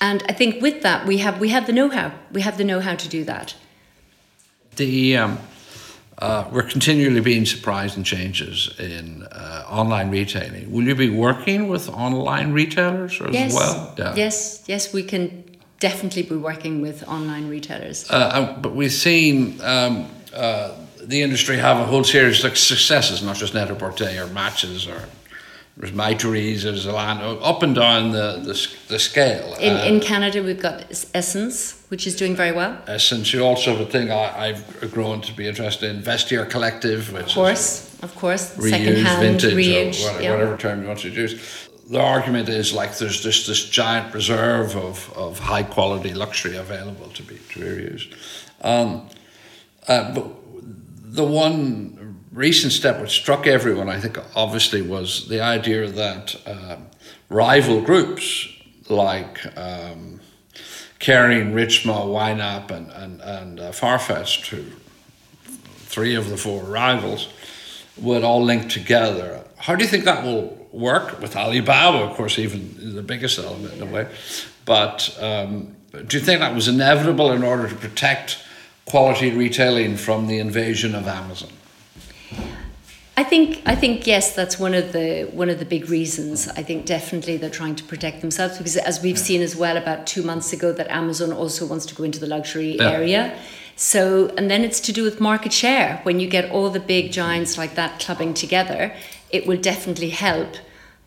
And 0.01 0.23
I 0.29 0.33
think 0.33 0.63
with 0.63 0.83
that 0.83 1.07
we 1.07 1.19
have 1.19 1.41
we 1.41 1.49
have 1.49 1.67
the 1.67 1.73
know-how. 1.73 2.13
We 2.33 2.43
have 2.43 2.57
the 2.57 2.65
know-how 2.65 2.95
to 2.97 3.09
do 3.09 3.25
that. 3.25 3.55
The 4.77 5.17
um, 5.17 5.39
uh, 6.19 6.45
we're 6.51 6.63
continually 6.63 7.21
being 7.21 7.47
surprised 7.47 7.97
in 7.97 8.05
changes 8.05 8.75
in 8.79 9.23
uh, 9.25 9.65
online 9.69 10.11
retailing. 10.11 10.71
Will 10.73 10.85
you 10.85 10.95
be 10.95 11.11
working 11.11 11.69
with 11.69 11.89
online 11.89 12.53
retailers 12.53 13.21
as 13.21 13.35
Yes. 13.35 13.55
well? 13.55 13.95
Yes, 14.17 14.65
yes, 14.67 14.93
we 14.93 15.03
can 15.03 15.45
definitely 15.81 16.23
be 16.23 16.37
working 16.37 16.81
with 16.81 17.07
online 17.09 17.49
retailers. 17.49 18.11
Uh, 18.11 18.15
uh, 18.15 18.61
but 18.61 18.75
we've 18.75 18.93
seen 18.93 19.61
um, 19.63 20.09
uh, 20.35 20.73
the 21.01 21.23
industry 21.23 21.57
have 21.57 21.79
a 21.79 21.85
whole 21.85 22.05
series 22.05 22.45
of 22.45 22.59
successes, 22.59 23.23
not 23.23 23.37
just 23.37 23.55
Net-a-Porter 23.55 24.23
or 24.23 24.27
Matches 24.27 24.87
or 24.89 25.09
there's 25.79 25.93
Mytheresa, 25.93 26.65
there's 26.65 26.87
Zalando, 26.87 27.39
up 27.41 27.63
and 27.63 27.73
down 27.73 28.11
the, 28.11 28.41
the, 28.43 28.69
the 28.89 28.99
scale. 28.99 29.55
In, 29.61 29.77
in 29.95 30.01
Canada, 30.01 30.43
we've 30.43 30.61
got 30.61 30.91
SSENSE, 30.91 31.89
which 31.89 32.05
is 32.05 32.17
doing 32.17 32.35
very 32.35 32.51
well. 32.51 32.83
SSENSE, 32.89 33.33
you 33.33 33.45
also 33.45 33.77
have 33.77 33.87
a 33.87 33.91
thing 33.91 34.11
I, 34.11 34.49
I've 34.49 34.91
grown 34.93 35.21
to 35.21 35.33
be 35.33 35.47
interested 35.47 35.95
in, 35.95 36.03
Vestiaire 36.03 36.51
Collective, 36.51 37.13
which 37.13 37.29
Of 37.29 37.35
course, 37.35 38.03
of 38.03 38.15
course. 38.17 38.59
is 38.59 38.65
reused, 38.65 38.71
Second-hand, 38.71 39.41
vintage, 39.41 39.55
reuse. 39.55 40.01
or 40.03 40.07
whatever, 40.07 40.23
yeah. 40.23 40.31
whatever 40.33 40.57
term 40.57 40.83
you 40.83 40.89
want 40.89 40.99
to 41.01 41.11
use. 41.11 41.69
The 41.89 42.01
argument 42.01 42.49
is 42.49 42.73
like 42.73 42.99
there's 42.99 43.21
just 43.21 43.47
this 43.47 43.69
giant 43.71 44.13
reserve 44.13 44.77
of, 44.77 45.11
of 45.17 45.39
high 45.39 45.63
quality 45.63 46.13
luxury 46.13 46.57
available 46.57 47.09
to 47.11 47.23
be 47.23 47.39
to 47.53 47.61
be 47.61 47.65
reused. 47.65 48.15
Um, 48.61 49.09
uh, 49.87 50.13
but 50.13 50.27
the 51.15 51.25
one 51.25 52.08
recent 52.33 52.73
step 52.73 53.01
which 53.01 53.11
struck 53.11 53.47
everyone, 53.47 53.89
I 53.89 54.01
think, 54.01 54.19
obviously, 54.35 54.83
was 54.83 55.29
the 55.29 55.41
idea 55.41 55.89
that 55.89 56.37
um, 56.47 56.87
rival 57.29 57.81
groups 57.81 58.49
like 58.89 59.45
um, 59.59 60.21
Kering, 60.99 61.53
Richemont, 61.55 62.11
YNAP, 62.11 62.71
and, 62.71 62.91
and, 62.91 63.21
and 63.21 63.61
uh, 63.61 63.71
Farfetch, 63.71 64.45
two, 64.45 64.73
three 65.45 66.15
of 66.15 66.29
the 66.29 66.37
four 66.37 66.63
rivals, 66.65 67.29
would 67.97 68.25
all 68.25 68.43
link 68.43 68.71
together. 68.71 69.45
How 69.57 69.75
do 69.75 69.85
you 69.85 69.91
think 69.91 70.05
that 70.05 70.25
will 70.25 70.69
work 70.73 71.21
with 71.21 71.37
Alibaba, 71.37 71.99
of 71.99 72.17
course, 72.17 72.39
even 72.39 72.95
the 72.95 73.03
biggest 73.03 73.39
element 73.39 73.75
in 73.75 73.83
a 73.83 73.87
way? 73.87 74.09
But 74.65 75.17
um, 75.21 75.77
do 75.93 76.19
you 76.19 76.25
think 76.25 76.41
that 76.41 76.55
was 76.55 76.69
inevitable 76.69 77.33
in 77.33 77.43
order 77.43 77.69
to 77.69 77.75
protect 77.75 78.39
quality 78.85 79.31
retailing 79.31 79.97
from 79.97 80.27
the 80.27 80.39
invasion 80.39 80.95
of 80.95 81.07
Amazon? 81.07 81.51
I 83.19 83.25
think 83.25 83.63
I 83.67 83.75
think 83.75 84.07
yes, 84.07 84.33
that's 84.37 84.61
one 84.61 84.75
of 84.75 84.93
the 84.93 85.25
one 85.33 85.51
of 85.51 85.59
the 85.59 85.65
big 85.65 85.91
reasons. 85.91 86.47
I 86.47 86.63
think 86.63 86.87
definitely 86.87 87.37
they're 87.37 87.59
trying 87.63 87.75
to 87.75 87.83
protect 87.93 88.21
themselves 88.21 88.59
because 88.59 88.77
as 88.77 89.03
we've 89.03 89.19
seen 89.19 89.43
as 89.43 89.57
well 89.57 89.77
about 89.77 90.07
two 90.07 90.23
months 90.23 90.53
ago 90.53 90.71
that 90.79 90.87
Amazon 90.89 91.33
also 91.33 91.67
wants 91.67 91.85
to 91.87 91.97
go 91.97 92.05
into 92.05 92.21
the 92.21 92.29
luxury 92.29 92.77
Yeah. 92.77 92.93
area. 92.93 93.23
So 93.75 94.01
and 94.39 94.49
then 94.49 94.63
it's 94.63 94.79
to 94.89 94.93
do 94.93 95.03
with 95.03 95.21
market 95.21 95.53
share. 95.53 95.99
When 96.05 96.21
you 96.21 96.29
get 96.29 96.45
all 96.53 96.71
the 96.71 96.85
big 96.95 97.11
giants 97.11 97.59
like 97.59 97.75
that 97.75 97.99
clubbing 97.99 98.35
together, 98.35 98.95
it 99.31 99.49
will 99.49 99.61
definitely 99.73 100.11
help 100.11 100.51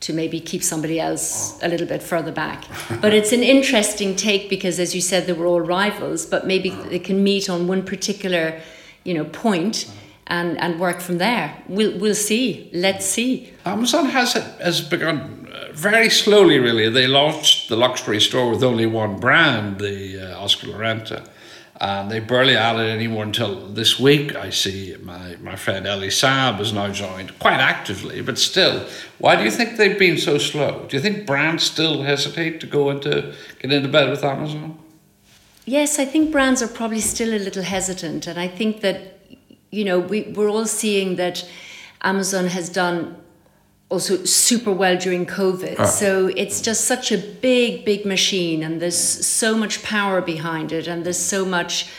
to 0.01 0.11
maybe 0.11 0.41
keep 0.41 0.63
somebody 0.63 0.99
else 0.99 1.57
a 1.61 1.69
little 1.69 1.87
bit 1.87 2.03
further 2.03 2.33
back. 2.33 2.65
But 2.99 3.13
it's 3.13 3.31
an 3.31 3.43
interesting 3.55 4.17
take 4.17 4.49
because 4.49 4.81
as 4.81 4.93
you 4.93 4.99
said 4.99 5.27
they 5.27 5.33
were 5.39 5.45
all 5.45 5.61
rivals, 5.61 6.25
but 6.25 6.45
maybe 6.45 6.71
they 6.89 6.99
can 6.99 7.23
meet 7.23 7.49
on 7.49 7.67
one 7.69 7.83
particular, 7.83 8.59
you 9.05 9.13
know, 9.13 9.23
point 9.23 9.85
and, 10.31 10.57
and 10.59 10.79
work 10.79 10.99
from 11.01 11.17
there. 11.17 11.53
We'll, 11.67 11.99
we'll 11.99 12.15
see. 12.15 12.69
Let's 12.73 13.05
see. 13.05 13.53
Amazon 13.65 14.05
has 14.05 14.33
has 14.33 14.81
begun 14.81 15.17
uh, 15.53 15.73
very 15.73 16.09
slowly. 16.09 16.57
Really, 16.57 16.89
they 16.89 17.07
launched 17.07 17.69
the 17.69 17.75
luxury 17.75 18.21
store 18.21 18.49
with 18.49 18.63
only 18.63 18.85
one 18.85 19.19
brand, 19.19 19.79
the 19.79 19.97
uh, 20.33 20.43
Oscar 20.43 20.67
de 20.67 20.71
la 20.71 20.79
Renta, 20.79 21.27
and 21.79 22.09
they 22.09 22.19
barely 22.19 22.55
added 22.55 22.89
any 22.89 23.07
more 23.07 23.23
until 23.23 23.67
this 23.73 23.99
week. 23.99 24.35
I 24.47 24.51
see 24.51 24.95
my 25.03 25.35
my 25.41 25.57
friend 25.57 25.85
Elie 25.85 26.09
Saab 26.09 26.55
has 26.57 26.71
now 26.71 26.87
joined 26.87 27.37
quite 27.37 27.59
actively, 27.59 28.21
but 28.21 28.37
still, 28.39 28.87
why 29.19 29.35
do 29.35 29.43
you 29.43 29.51
think 29.51 29.77
they've 29.77 29.99
been 29.99 30.17
so 30.17 30.37
slow? 30.37 30.85
Do 30.87 30.95
you 30.95 31.03
think 31.03 31.27
brands 31.27 31.63
still 31.63 32.03
hesitate 32.03 32.61
to 32.61 32.67
go 32.67 32.89
into 32.89 33.33
get 33.59 33.71
into 33.71 33.89
bed 33.89 34.09
with 34.09 34.23
Amazon? 34.23 34.77
Yes, 35.65 35.99
I 35.99 36.05
think 36.05 36.31
brands 36.31 36.61
are 36.61 36.67
probably 36.67 37.01
still 37.01 37.33
a 37.33 37.37
little 37.37 37.63
hesitant. 37.63 38.27
And 38.27 38.39
I 38.39 38.47
think 38.47 38.81
that, 38.81 39.19
you 39.71 39.85
know, 39.85 39.99
we, 39.99 40.23
we're 40.35 40.49
all 40.49 40.65
seeing 40.65 41.15
that 41.15 41.47
Amazon 42.03 42.47
has 42.47 42.69
done 42.69 43.17
also 43.89 44.23
super 44.23 44.71
well 44.71 44.97
during 44.97 45.25
COVID. 45.25 45.75
Ah. 45.79 45.85
So 45.85 46.27
it's 46.27 46.61
just 46.61 46.85
such 46.85 47.11
a 47.11 47.17
big, 47.17 47.83
big 47.85 48.05
machine 48.05 48.63
and 48.63 48.81
there's 48.81 48.97
so 48.97 49.57
much 49.57 49.83
power 49.83 50.21
behind 50.21 50.71
it 50.71 50.87
and 50.87 51.05
there's 51.05 51.19
so 51.19 51.45
much, 51.45 51.89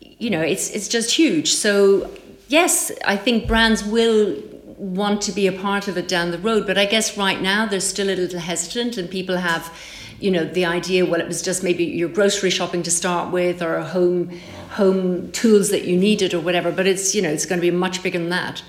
you 0.00 0.30
know, 0.30 0.40
it's 0.40 0.70
it's 0.70 0.88
just 0.88 1.10
huge. 1.10 1.52
So 1.52 2.10
yes, 2.48 2.90
I 3.04 3.16
think 3.16 3.46
brands 3.46 3.84
will 3.84 4.42
want 4.78 5.22
to 5.22 5.32
be 5.32 5.46
a 5.46 5.52
part 5.52 5.88
of 5.88 5.96
it 5.96 6.08
down 6.08 6.30
the 6.30 6.38
road. 6.38 6.66
But 6.66 6.78
I 6.78 6.86
guess 6.86 7.16
right 7.16 7.40
now 7.40 7.66
they're 7.66 7.80
still 7.80 8.08
a 8.08 8.16
little 8.16 8.40
hesitant 8.40 8.96
and 8.96 9.10
people 9.10 9.36
have 9.36 9.72
you 10.20 10.30
know 10.30 10.44
the 10.44 10.64
idea 10.64 11.04
well 11.04 11.20
it 11.20 11.26
was 11.26 11.42
just 11.42 11.62
maybe 11.62 11.84
your 11.84 12.08
grocery 12.08 12.50
shopping 12.50 12.82
to 12.82 12.90
start 12.90 13.32
with 13.32 13.62
or 13.62 13.80
home 13.82 14.30
home 14.70 15.30
tools 15.32 15.70
that 15.70 15.84
you 15.84 15.96
needed 15.96 16.32
or 16.34 16.40
whatever 16.40 16.72
but 16.72 16.86
it's 16.86 17.14
you 17.14 17.22
know 17.22 17.28
it's 17.30 17.46
going 17.46 17.58
to 17.60 17.66
be 17.70 17.70
much 17.70 18.02
bigger 18.02 18.18
than 18.18 18.30
that 18.30 18.62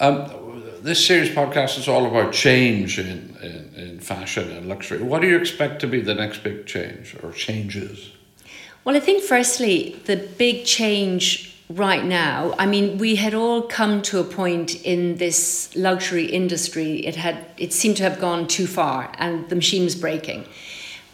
Um, 0.00 0.62
this 0.82 1.04
series 1.06 1.28
podcast 1.28 1.78
is 1.78 1.86
all 1.88 2.06
about 2.06 2.32
change 2.32 2.98
in, 2.98 3.36
in, 3.42 3.74
in 3.76 4.00
fashion 4.00 4.50
and 4.50 4.66
luxury. 4.66 5.02
What 5.02 5.20
do 5.20 5.28
you 5.28 5.36
expect 5.36 5.80
to 5.80 5.86
be 5.86 6.00
the 6.00 6.14
next 6.14 6.42
big 6.42 6.64
change 6.66 7.14
or 7.22 7.32
changes? 7.32 8.10
well 8.84 8.96
i 8.96 9.00
think 9.00 9.22
firstly 9.22 9.94
the 10.06 10.16
big 10.38 10.64
change 10.64 11.49
right 11.70 12.04
now, 12.04 12.54
I 12.58 12.66
mean, 12.66 12.98
we 12.98 13.16
had 13.16 13.32
all 13.32 13.62
come 13.62 14.02
to 14.02 14.18
a 14.18 14.24
point 14.24 14.84
in 14.84 15.16
this 15.16 15.74
luxury 15.76 16.26
industry. 16.26 17.06
It 17.06 17.16
had 17.16 17.46
it 17.56 17.72
seemed 17.72 17.96
to 17.98 18.02
have 18.02 18.20
gone 18.20 18.48
too 18.48 18.66
far, 18.66 19.12
and 19.18 19.48
the 19.48 19.56
machine 19.56 19.84
was 19.84 19.94
breaking. 19.94 20.46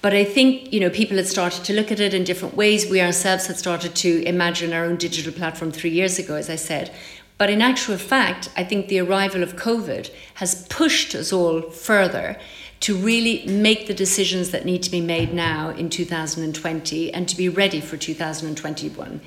But 0.01 0.14
I 0.14 0.25
think 0.25 0.73
you 0.73 0.81
know 0.81 0.90
people 0.90 1.16
had 1.16 1.27
started 1.27 1.64
to 1.64 1.75
look 1.75 1.92
at 1.92 2.01
it 2.01 2.14
in 2.14 2.25
different 2.25 2.57
ways. 2.57 2.88
We 2.88 3.01
ourselves 3.01 3.47
had 3.47 3.59
started 3.59 3.95
to 3.97 4.23
imagine 4.25 4.73
our 4.73 4.85
own 4.85 4.97
digital 4.97 5.33
platform 5.33 5.73
three 5.73 5.90
years 5.90 6.19
ago, 6.19 6.35
as 6.35 6.49
I 6.49 6.57
said. 6.57 6.92
But 7.38 7.51
in 7.51 7.61
actual 7.61 7.99
fact, 7.99 8.49
I 8.57 8.64
think 8.64 8.88
the 8.88 9.01
arrival 9.01 9.42
of 9.42 9.57
COVID 9.57 10.11
has 10.35 10.66
pushed 10.69 11.14
us 11.14 11.35
all 11.35 11.61
further 11.61 12.38
to 12.81 12.97
really 12.97 13.47
make 13.47 13.87
the 13.87 13.95
decisions 13.95 14.51
that 14.53 14.64
need 14.64 14.83
to 14.83 14.90
be 14.90 15.01
made 15.01 15.35
now 15.35 15.71
in 15.71 15.90
2020 15.90 17.12
and 17.12 17.29
to 17.29 17.37
be 17.37 17.49
ready 17.49 17.81
for 17.81 17.97
2021. 17.97 19.21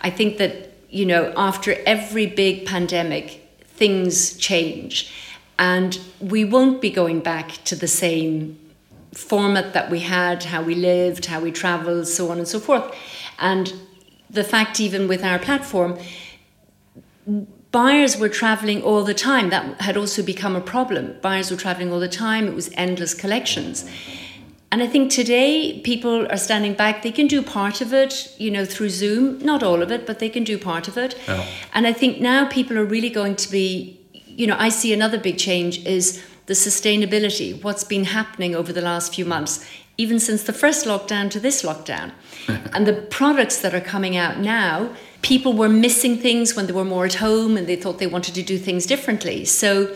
I 0.00 0.10
think 0.10 0.38
that 0.38 0.71
you 0.92 1.06
know, 1.06 1.32
after 1.36 1.74
every 1.86 2.26
big 2.26 2.66
pandemic, 2.66 3.48
things 3.64 4.36
change. 4.36 5.10
And 5.58 5.98
we 6.20 6.44
won't 6.44 6.80
be 6.82 6.90
going 6.90 7.20
back 7.20 7.64
to 7.64 7.74
the 7.74 7.88
same 7.88 8.58
format 9.14 9.72
that 9.72 9.90
we 9.90 10.00
had, 10.00 10.44
how 10.44 10.62
we 10.62 10.74
lived, 10.74 11.26
how 11.26 11.40
we 11.40 11.50
traveled, 11.50 12.06
so 12.06 12.30
on 12.30 12.38
and 12.38 12.46
so 12.46 12.60
forth. 12.60 12.94
And 13.38 13.72
the 14.28 14.44
fact, 14.44 14.80
even 14.80 15.08
with 15.08 15.24
our 15.24 15.38
platform, 15.38 15.98
buyers 17.70 18.18
were 18.18 18.28
traveling 18.28 18.82
all 18.82 19.02
the 19.02 19.14
time. 19.14 19.48
That 19.48 19.80
had 19.80 19.96
also 19.96 20.22
become 20.22 20.54
a 20.54 20.60
problem. 20.60 21.16
Buyers 21.22 21.50
were 21.50 21.56
traveling 21.56 21.90
all 21.90 22.00
the 22.00 22.08
time, 22.08 22.46
it 22.46 22.54
was 22.54 22.70
endless 22.74 23.14
collections. 23.14 23.88
And 24.72 24.82
I 24.82 24.86
think 24.86 25.12
today 25.12 25.80
people 25.84 26.26
are 26.32 26.38
standing 26.38 26.72
back. 26.72 27.02
They 27.02 27.12
can 27.12 27.26
do 27.26 27.42
part 27.42 27.82
of 27.82 27.92
it, 27.92 28.34
you 28.38 28.50
know, 28.50 28.64
through 28.64 28.88
Zoom. 28.88 29.38
Not 29.40 29.62
all 29.62 29.82
of 29.82 29.92
it, 29.92 30.06
but 30.06 30.18
they 30.18 30.30
can 30.30 30.44
do 30.44 30.56
part 30.56 30.88
of 30.88 30.96
it. 30.96 31.14
Yeah. 31.28 31.44
And 31.74 31.86
I 31.86 31.92
think 31.92 32.22
now 32.22 32.48
people 32.48 32.78
are 32.78 32.84
really 32.84 33.10
going 33.10 33.36
to 33.36 33.50
be, 33.50 34.00
you 34.14 34.46
know, 34.46 34.56
I 34.58 34.70
see 34.70 34.94
another 34.94 35.18
big 35.18 35.36
change 35.36 35.84
is 35.84 36.24
the 36.46 36.54
sustainability, 36.54 37.62
what's 37.62 37.84
been 37.84 38.04
happening 38.04 38.54
over 38.54 38.72
the 38.72 38.80
last 38.80 39.14
few 39.14 39.26
months, 39.26 39.62
even 39.98 40.18
since 40.18 40.42
the 40.44 40.54
first 40.54 40.86
lockdown 40.86 41.30
to 41.32 41.38
this 41.38 41.62
lockdown. 41.62 42.12
and 42.72 42.86
the 42.86 42.94
products 42.94 43.60
that 43.60 43.74
are 43.74 43.80
coming 43.80 44.16
out 44.16 44.38
now, 44.38 44.96
people 45.20 45.52
were 45.52 45.68
missing 45.68 46.16
things 46.16 46.56
when 46.56 46.66
they 46.66 46.72
were 46.72 46.82
more 46.82 47.04
at 47.04 47.14
home 47.16 47.58
and 47.58 47.66
they 47.66 47.76
thought 47.76 47.98
they 47.98 48.06
wanted 48.06 48.34
to 48.36 48.42
do 48.42 48.56
things 48.56 48.86
differently. 48.86 49.44
So 49.44 49.94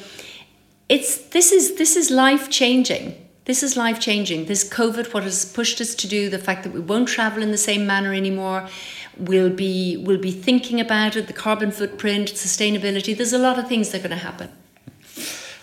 it's 0.91 1.17
this 1.29 1.51
is 1.51 1.77
this 1.77 1.97
is 1.97 2.11
life 2.11 2.51
changing 2.51 3.26
this 3.47 3.63
is 3.63 3.77
life 3.77 3.99
changing. 4.01 4.47
This 4.47 4.69
COVID, 4.69 5.15
what 5.15 5.23
has 5.23 5.45
pushed 5.45 5.81
us 5.81 5.95
to 5.95 6.09
do, 6.09 6.29
the 6.29 6.39
fact 6.39 6.65
that 6.65 6.73
we 6.73 6.81
won't 6.81 7.09
travel 7.09 7.43
in 7.43 7.53
the 7.53 7.59
same 7.59 7.87
manner 7.87 8.13
anymore, 8.13 8.69
we'll 9.17 9.51
be 9.51 9.97
we'll 9.97 10.21
be 10.21 10.33
thinking 10.33 10.81
about 10.81 11.17
it, 11.17 11.29
the 11.29 11.33
carbon 11.33 11.71
footprint, 11.71 12.29
sustainability. 12.29 13.17
There's 13.17 13.33
a 13.33 13.39
lot 13.39 13.59
of 13.59 13.69
things 13.69 13.91
that 13.91 13.99
are 13.99 14.09
going 14.09 14.19
to 14.19 14.25
happen. 14.25 14.51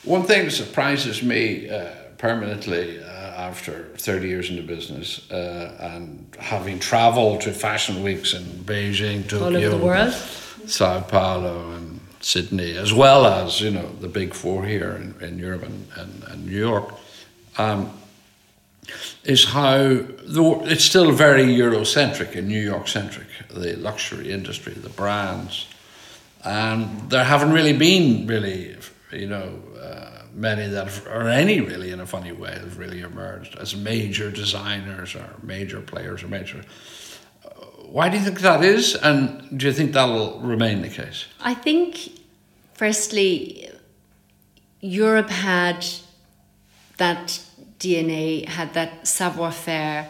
One 0.03 0.23
thing 0.23 0.45
that 0.45 0.51
surprises 0.51 1.21
me 1.21 1.69
uh, 1.69 1.91
permanently 2.17 3.01
uh, 3.01 3.05
after 3.05 3.89
30 3.97 4.27
years 4.27 4.49
in 4.49 4.55
the 4.55 4.61
business 4.61 5.29
uh, 5.31 5.77
and 5.79 6.25
having 6.39 6.79
travelled 6.79 7.41
to 7.41 7.51
fashion 7.51 8.01
weeks 8.01 8.33
in 8.33 8.43
Beijing, 8.43 9.27
Tokyo, 9.27 9.45
all 9.45 9.57
over 9.57 9.69
the 9.69 9.85
world, 9.85 10.13
Sao 10.67 11.01
Paulo, 11.01 11.71
and 11.71 11.99
Sydney, 12.21 12.77
as 12.77 12.93
well 12.93 13.25
as 13.25 13.59
you 13.59 13.71
know 13.71 13.89
the 13.99 14.07
big 14.07 14.33
four 14.33 14.65
here 14.65 14.91
in, 14.91 15.15
in 15.21 15.37
Europe 15.37 15.63
and, 15.63 15.87
and, 15.97 16.23
and 16.23 16.45
New 16.45 16.57
York 16.57 16.93
um, 17.57 17.89
is 19.23 19.45
how 19.45 19.77
the, 19.77 20.61
it's 20.65 20.83
still 20.83 21.11
very 21.11 21.45
Eurocentric 21.45 22.35
and 22.35 22.47
New 22.47 22.59
York 22.61 22.87
centric, 22.87 23.27
the 23.49 23.75
luxury 23.77 24.31
industry, 24.31 24.73
the 24.73 24.89
brands. 24.89 25.67
And 26.43 27.09
there 27.09 27.23
haven't 27.23 27.53
really 27.53 27.73
been 27.73 28.27
really, 28.27 28.75
you 29.11 29.27
know, 29.27 29.61
uh, 29.81 30.23
many 30.33 30.67
that 30.67 30.87
have, 30.87 31.07
or 31.07 31.29
any 31.29 31.61
really 31.61 31.91
in 31.91 31.99
a 31.99 32.05
funny 32.05 32.31
way 32.31 32.51
have 32.51 32.77
really 32.77 33.01
emerged 33.01 33.55
as 33.57 33.75
major 33.75 34.29
designers 34.31 35.15
or 35.15 35.29
major 35.41 35.79
players 35.79 36.23
or 36.23 36.27
major. 36.27 36.63
Uh, 37.45 37.49
why 37.85 38.09
do 38.09 38.17
you 38.17 38.23
think 38.23 38.41
that 38.41 38.63
is? 38.63 38.95
And 38.95 39.57
do 39.57 39.67
you 39.67 39.73
think 39.73 39.93
that'll 39.93 40.39
remain 40.41 40.81
the 40.81 40.89
case? 40.89 41.25
I 41.39 41.53
think, 41.53 42.09
firstly, 42.73 43.69
Europe 44.81 45.29
had 45.29 45.85
that 46.97 47.39
DNA, 47.79 48.47
had 48.47 48.73
that 48.73 49.07
savoir 49.07 49.51
faire. 49.51 50.09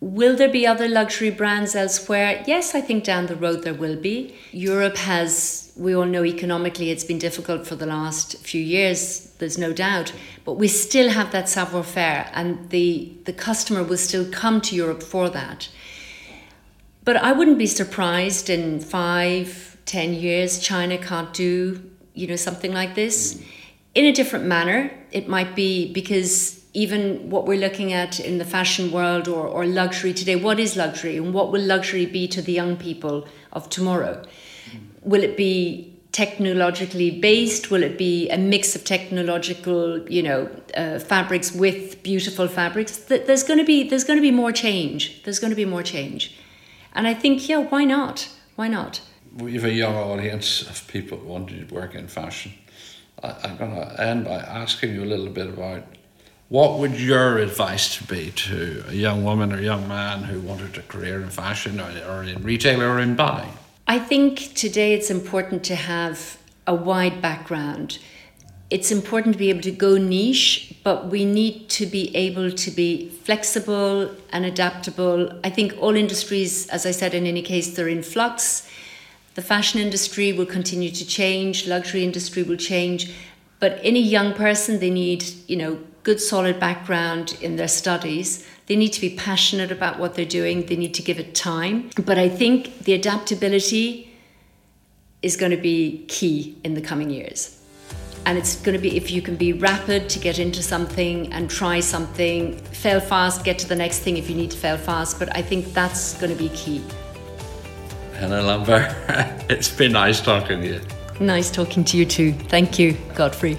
Will 0.00 0.36
there 0.36 0.50
be 0.50 0.66
other 0.66 0.88
luxury 0.88 1.30
brands 1.30 1.74
elsewhere? 1.74 2.44
Yes, 2.46 2.74
I 2.74 2.80
think 2.80 3.02
down 3.02 3.26
the 3.26 3.34
road 3.34 3.62
there 3.62 3.74
will 3.74 3.96
be. 3.96 4.36
Europe 4.52 4.98
has, 4.98 5.72
we 5.76 5.94
all 5.94 6.04
know 6.04 6.24
economically 6.24 6.90
it's 6.90 7.02
been 7.02 7.18
difficult 7.18 7.66
for 7.66 7.76
the 7.76 7.86
last 7.86 8.36
few 8.38 8.62
years, 8.62 9.30
there's 9.38 9.58
no 9.58 9.72
doubt, 9.72 10.12
but 10.44 10.54
we 10.54 10.68
still 10.68 11.10
have 11.10 11.32
that 11.32 11.48
savoir 11.48 11.82
faire 11.82 12.30
and 12.34 12.70
the, 12.70 13.12
the 13.24 13.32
customer 13.32 13.82
will 13.82 13.96
still 13.96 14.30
come 14.30 14.60
to 14.60 14.76
Europe 14.76 15.02
for 15.02 15.30
that. 15.30 15.68
But 17.04 17.16
I 17.16 17.32
wouldn't 17.32 17.58
be 17.58 17.66
surprised 17.66 18.50
in 18.50 18.80
five, 18.80 19.78
ten 19.86 20.12
years 20.12 20.58
China 20.58 20.98
can't 20.98 21.32
do, 21.32 21.90
you 22.14 22.26
know, 22.26 22.36
something 22.36 22.72
like 22.72 22.94
this. 22.94 23.34
Mm 23.34 23.55
in 23.96 24.04
a 24.04 24.12
different 24.12 24.44
manner. 24.44 24.90
It 25.10 25.26
might 25.26 25.56
be 25.56 25.92
because 25.92 26.62
even 26.74 27.30
what 27.30 27.46
we're 27.46 27.58
looking 27.58 27.94
at 27.94 28.20
in 28.20 28.36
the 28.36 28.44
fashion 28.44 28.92
world 28.92 29.26
or, 29.26 29.46
or 29.48 29.64
luxury 29.64 30.12
today, 30.12 30.36
what 30.36 30.60
is 30.60 30.76
luxury 30.76 31.16
and 31.16 31.32
what 31.32 31.50
will 31.50 31.62
luxury 31.62 32.04
be 32.04 32.28
to 32.28 32.42
the 32.42 32.52
young 32.52 32.76
people 32.76 33.26
of 33.54 33.70
tomorrow? 33.70 34.22
Will 35.02 35.22
it 35.22 35.36
be 35.36 35.96
technologically 36.12 37.10
based? 37.10 37.70
Will 37.70 37.82
it 37.82 37.96
be 37.96 38.28
a 38.28 38.36
mix 38.36 38.76
of 38.76 38.84
technological, 38.84 40.06
you 40.10 40.22
know, 40.22 40.50
uh, 40.76 40.98
fabrics 40.98 41.52
with 41.52 42.02
beautiful 42.02 42.48
fabrics? 42.48 42.98
There's 42.98 43.44
going 43.44 43.58
to 43.58 43.64
be 43.64 43.88
there's 43.88 44.04
going 44.04 44.18
to 44.18 44.28
be 44.30 44.30
more 44.30 44.52
change. 44.52 45.22
There's 45.22 45.38
going 45.38 45.52
to 45.52 45.56
be 45.56 45.64
more 45.64 45.82
change, 45.82 46.36
and 46.94 47.06
I 47.06 47.14
think 47.14 47.48
yeah, 47.48 47.60
why 47.60 47.84
not? 47.84 48.28
Why 48.56 48.68
not? 48.68 49.00
We 49.36 49.54
have 49.54 49.64
a 49.64 49.72
young 49.72 49.94
audience 49.94 50.62
of 50.62 50.86
people 50.88 51.18
wanting 51.18 51.68
to 51.68 51.74
work 51.74 51.94
in 51.94 52.08
fashion. 52.08 52.52
I'm 53.22 53.56
going 53.56 53.74
to 53.74 54.00
end 54.00 54.24
by 54.24 54.36
asking 54.36 54.94
you 54.94 55.04
a 55.04 55.06
little 55.06 55.30
bit 55.30 55.48
about 55.48 55.84
what 56.48 56.78
would 56.78 57.00
your 57.00 57.38
advice 57.38 58.00
be 58.02 58.30
to 58.30 58.84
a 58.88 58.94
young 58.94 59.24
woman 59.24 59.52
or 59.52 59.60
young 59.60 59.88
man 59.88 60.22
who 60.22 60.40
wanted 60.40 60.76
a 60.78 60.82
career 60.82 61.20
in 61.20 61.30
fashion 61.30 61.80
or 61.80 62.22
in 62.22 62.42
retail 62.42 62.82
or 62.82 63.00
in 63.00 63.16
buying? 63.16 63.52
I 63.88 63.98
think 63.98 64.54
today 64.54 64.94
it's 64.94 65.10
important 65.10 65.64
to 65.64 65.74
have 65.74 66.38
a 66.66 66.74
wide 66.74 67.20
background. 67.22 67.98
It's 68.68 68.90
important 68.90 69.34
to 69.34 69.38
be 69.38 69.50
able 69.50 69.62
to 69.62 69.72
go 69.72 69.96
niche, 69.96 70.74
but 70.84 71.06
we 71.06 71.24
need 71.24 71.68
to 71.70 71.86
be 71.86 72.14
able 72.14 72.50
to 72.50 72.70
be 72.70 73.08
flexible 73.08 74.10
and 74.30 74.44
adaptable. 74.44 75.40
I 75.42 75.50
think 75.50 75.74
all 75.80 75.96
industries, 75.96 76.68
as 76.68 76.84
I 76.84 76.90
said, 76.90 77.14
in 77.14 77.26
any 77.26 77.42
case, 77.42 77.74
they're 77.74 77.88
in 77.88 78.02
flux. 78.02 78.68
The 79.36 79.42
fashion 79.42 79.80
industry 79.80 80.32
will 80.32 80.46
continue 80.46 80.90
to 80.90 81.06
change, 81.06 81.66
luxury 81.68 82.02
industry 82.02 82.42
will 82.42 82.56
change, 82.56 83.12
but 83.60 83.78
any 83.82 84.00
young 84.00 84.32
person, 84.32 84.80
they 84.80 84.88
need, 84.88 85.24
you 85.46 85.56
know, 85.56 85.78
good 86.04 86.22
solid 86.22 86.58
background 86.58 87.36
in 87.42 87.56
their 87.56 87.68
studies. 87.68 88.46
They 88.64 88.76
need 88.76 88.94
to 88.94 89.00
be 89.00 89.10
passionate 89.10 89.70
about 89.70 89.98
what 89.98 90.14
they're 90.14 90.24
doing. 90.24 90.64
They 90.64 90.76
need 90.76 90.94
to 90.94 91.02
give 91.02 91.18
it 91.18 91.34
time. 91.34 91.90
But 92.02 92.16
I 92.16 92.30
think 92.30 92.84
the 92.84 92.94
adaptability 92.94 94.10
is 95.20 95.36
going 95.36 95.50
to 95.50 95.58
be 95.58 96.06
key 96.08 96.56
in 96.64 96.72
the 96.72 96.80
coming 96.80 97.10
years. 97.10 97.60
And 98.24 98.38
it's 98.38 98.56
going 98.56 98.74
to 98.74 98.80
be 98.80 98.96
if 98.96 99.10
you 99.10 99.20
can 99.20 99.36
be 99.36 99.52
rapid 99.52 100.08
to 100.10 100.18
get 100.18 100.38
into 100.38 100.62
something 100.62 101.30
and 101.34 101.50
try 101.50 101.80
something, 101.80 102.56
fail 102.72 103.00
fast, 103.00 103.44
get 103.44 103.58
to 103.58 103.68
the 103.68 103.76
next 103.76 103.98
thing 103.98 104.16
if 104.16 104.30
you 104.30 104.34
need 104.34 104.52
to 104.52 104.56
fail 104.56 104.78
fast. 104.78 105.18
But 105.18 105.36
I 105.36 105.42
think 105.42 105.74
that's 105.74 106.14
going 106.18 106.34
to 106.34 106.38
be 106.38 106.48
key. 106.56 106.82
Helen 108.16 108.46
Lambert, 108.46 108.94
it's 109.50 109.68
been 109.68 109.92
nice 109.92 110.20
talking 110.20 110.60
to 110.62 110.66
you. 110.66 110.80
Nice 111.20 111.50
talking 111.50 111.84
to 111.84 111.96
you 111.96 112.04
too. 112.04 112.32
Thank 112.32 112.78
you, 112.78 112.96
Godfrey. 113.14 113.58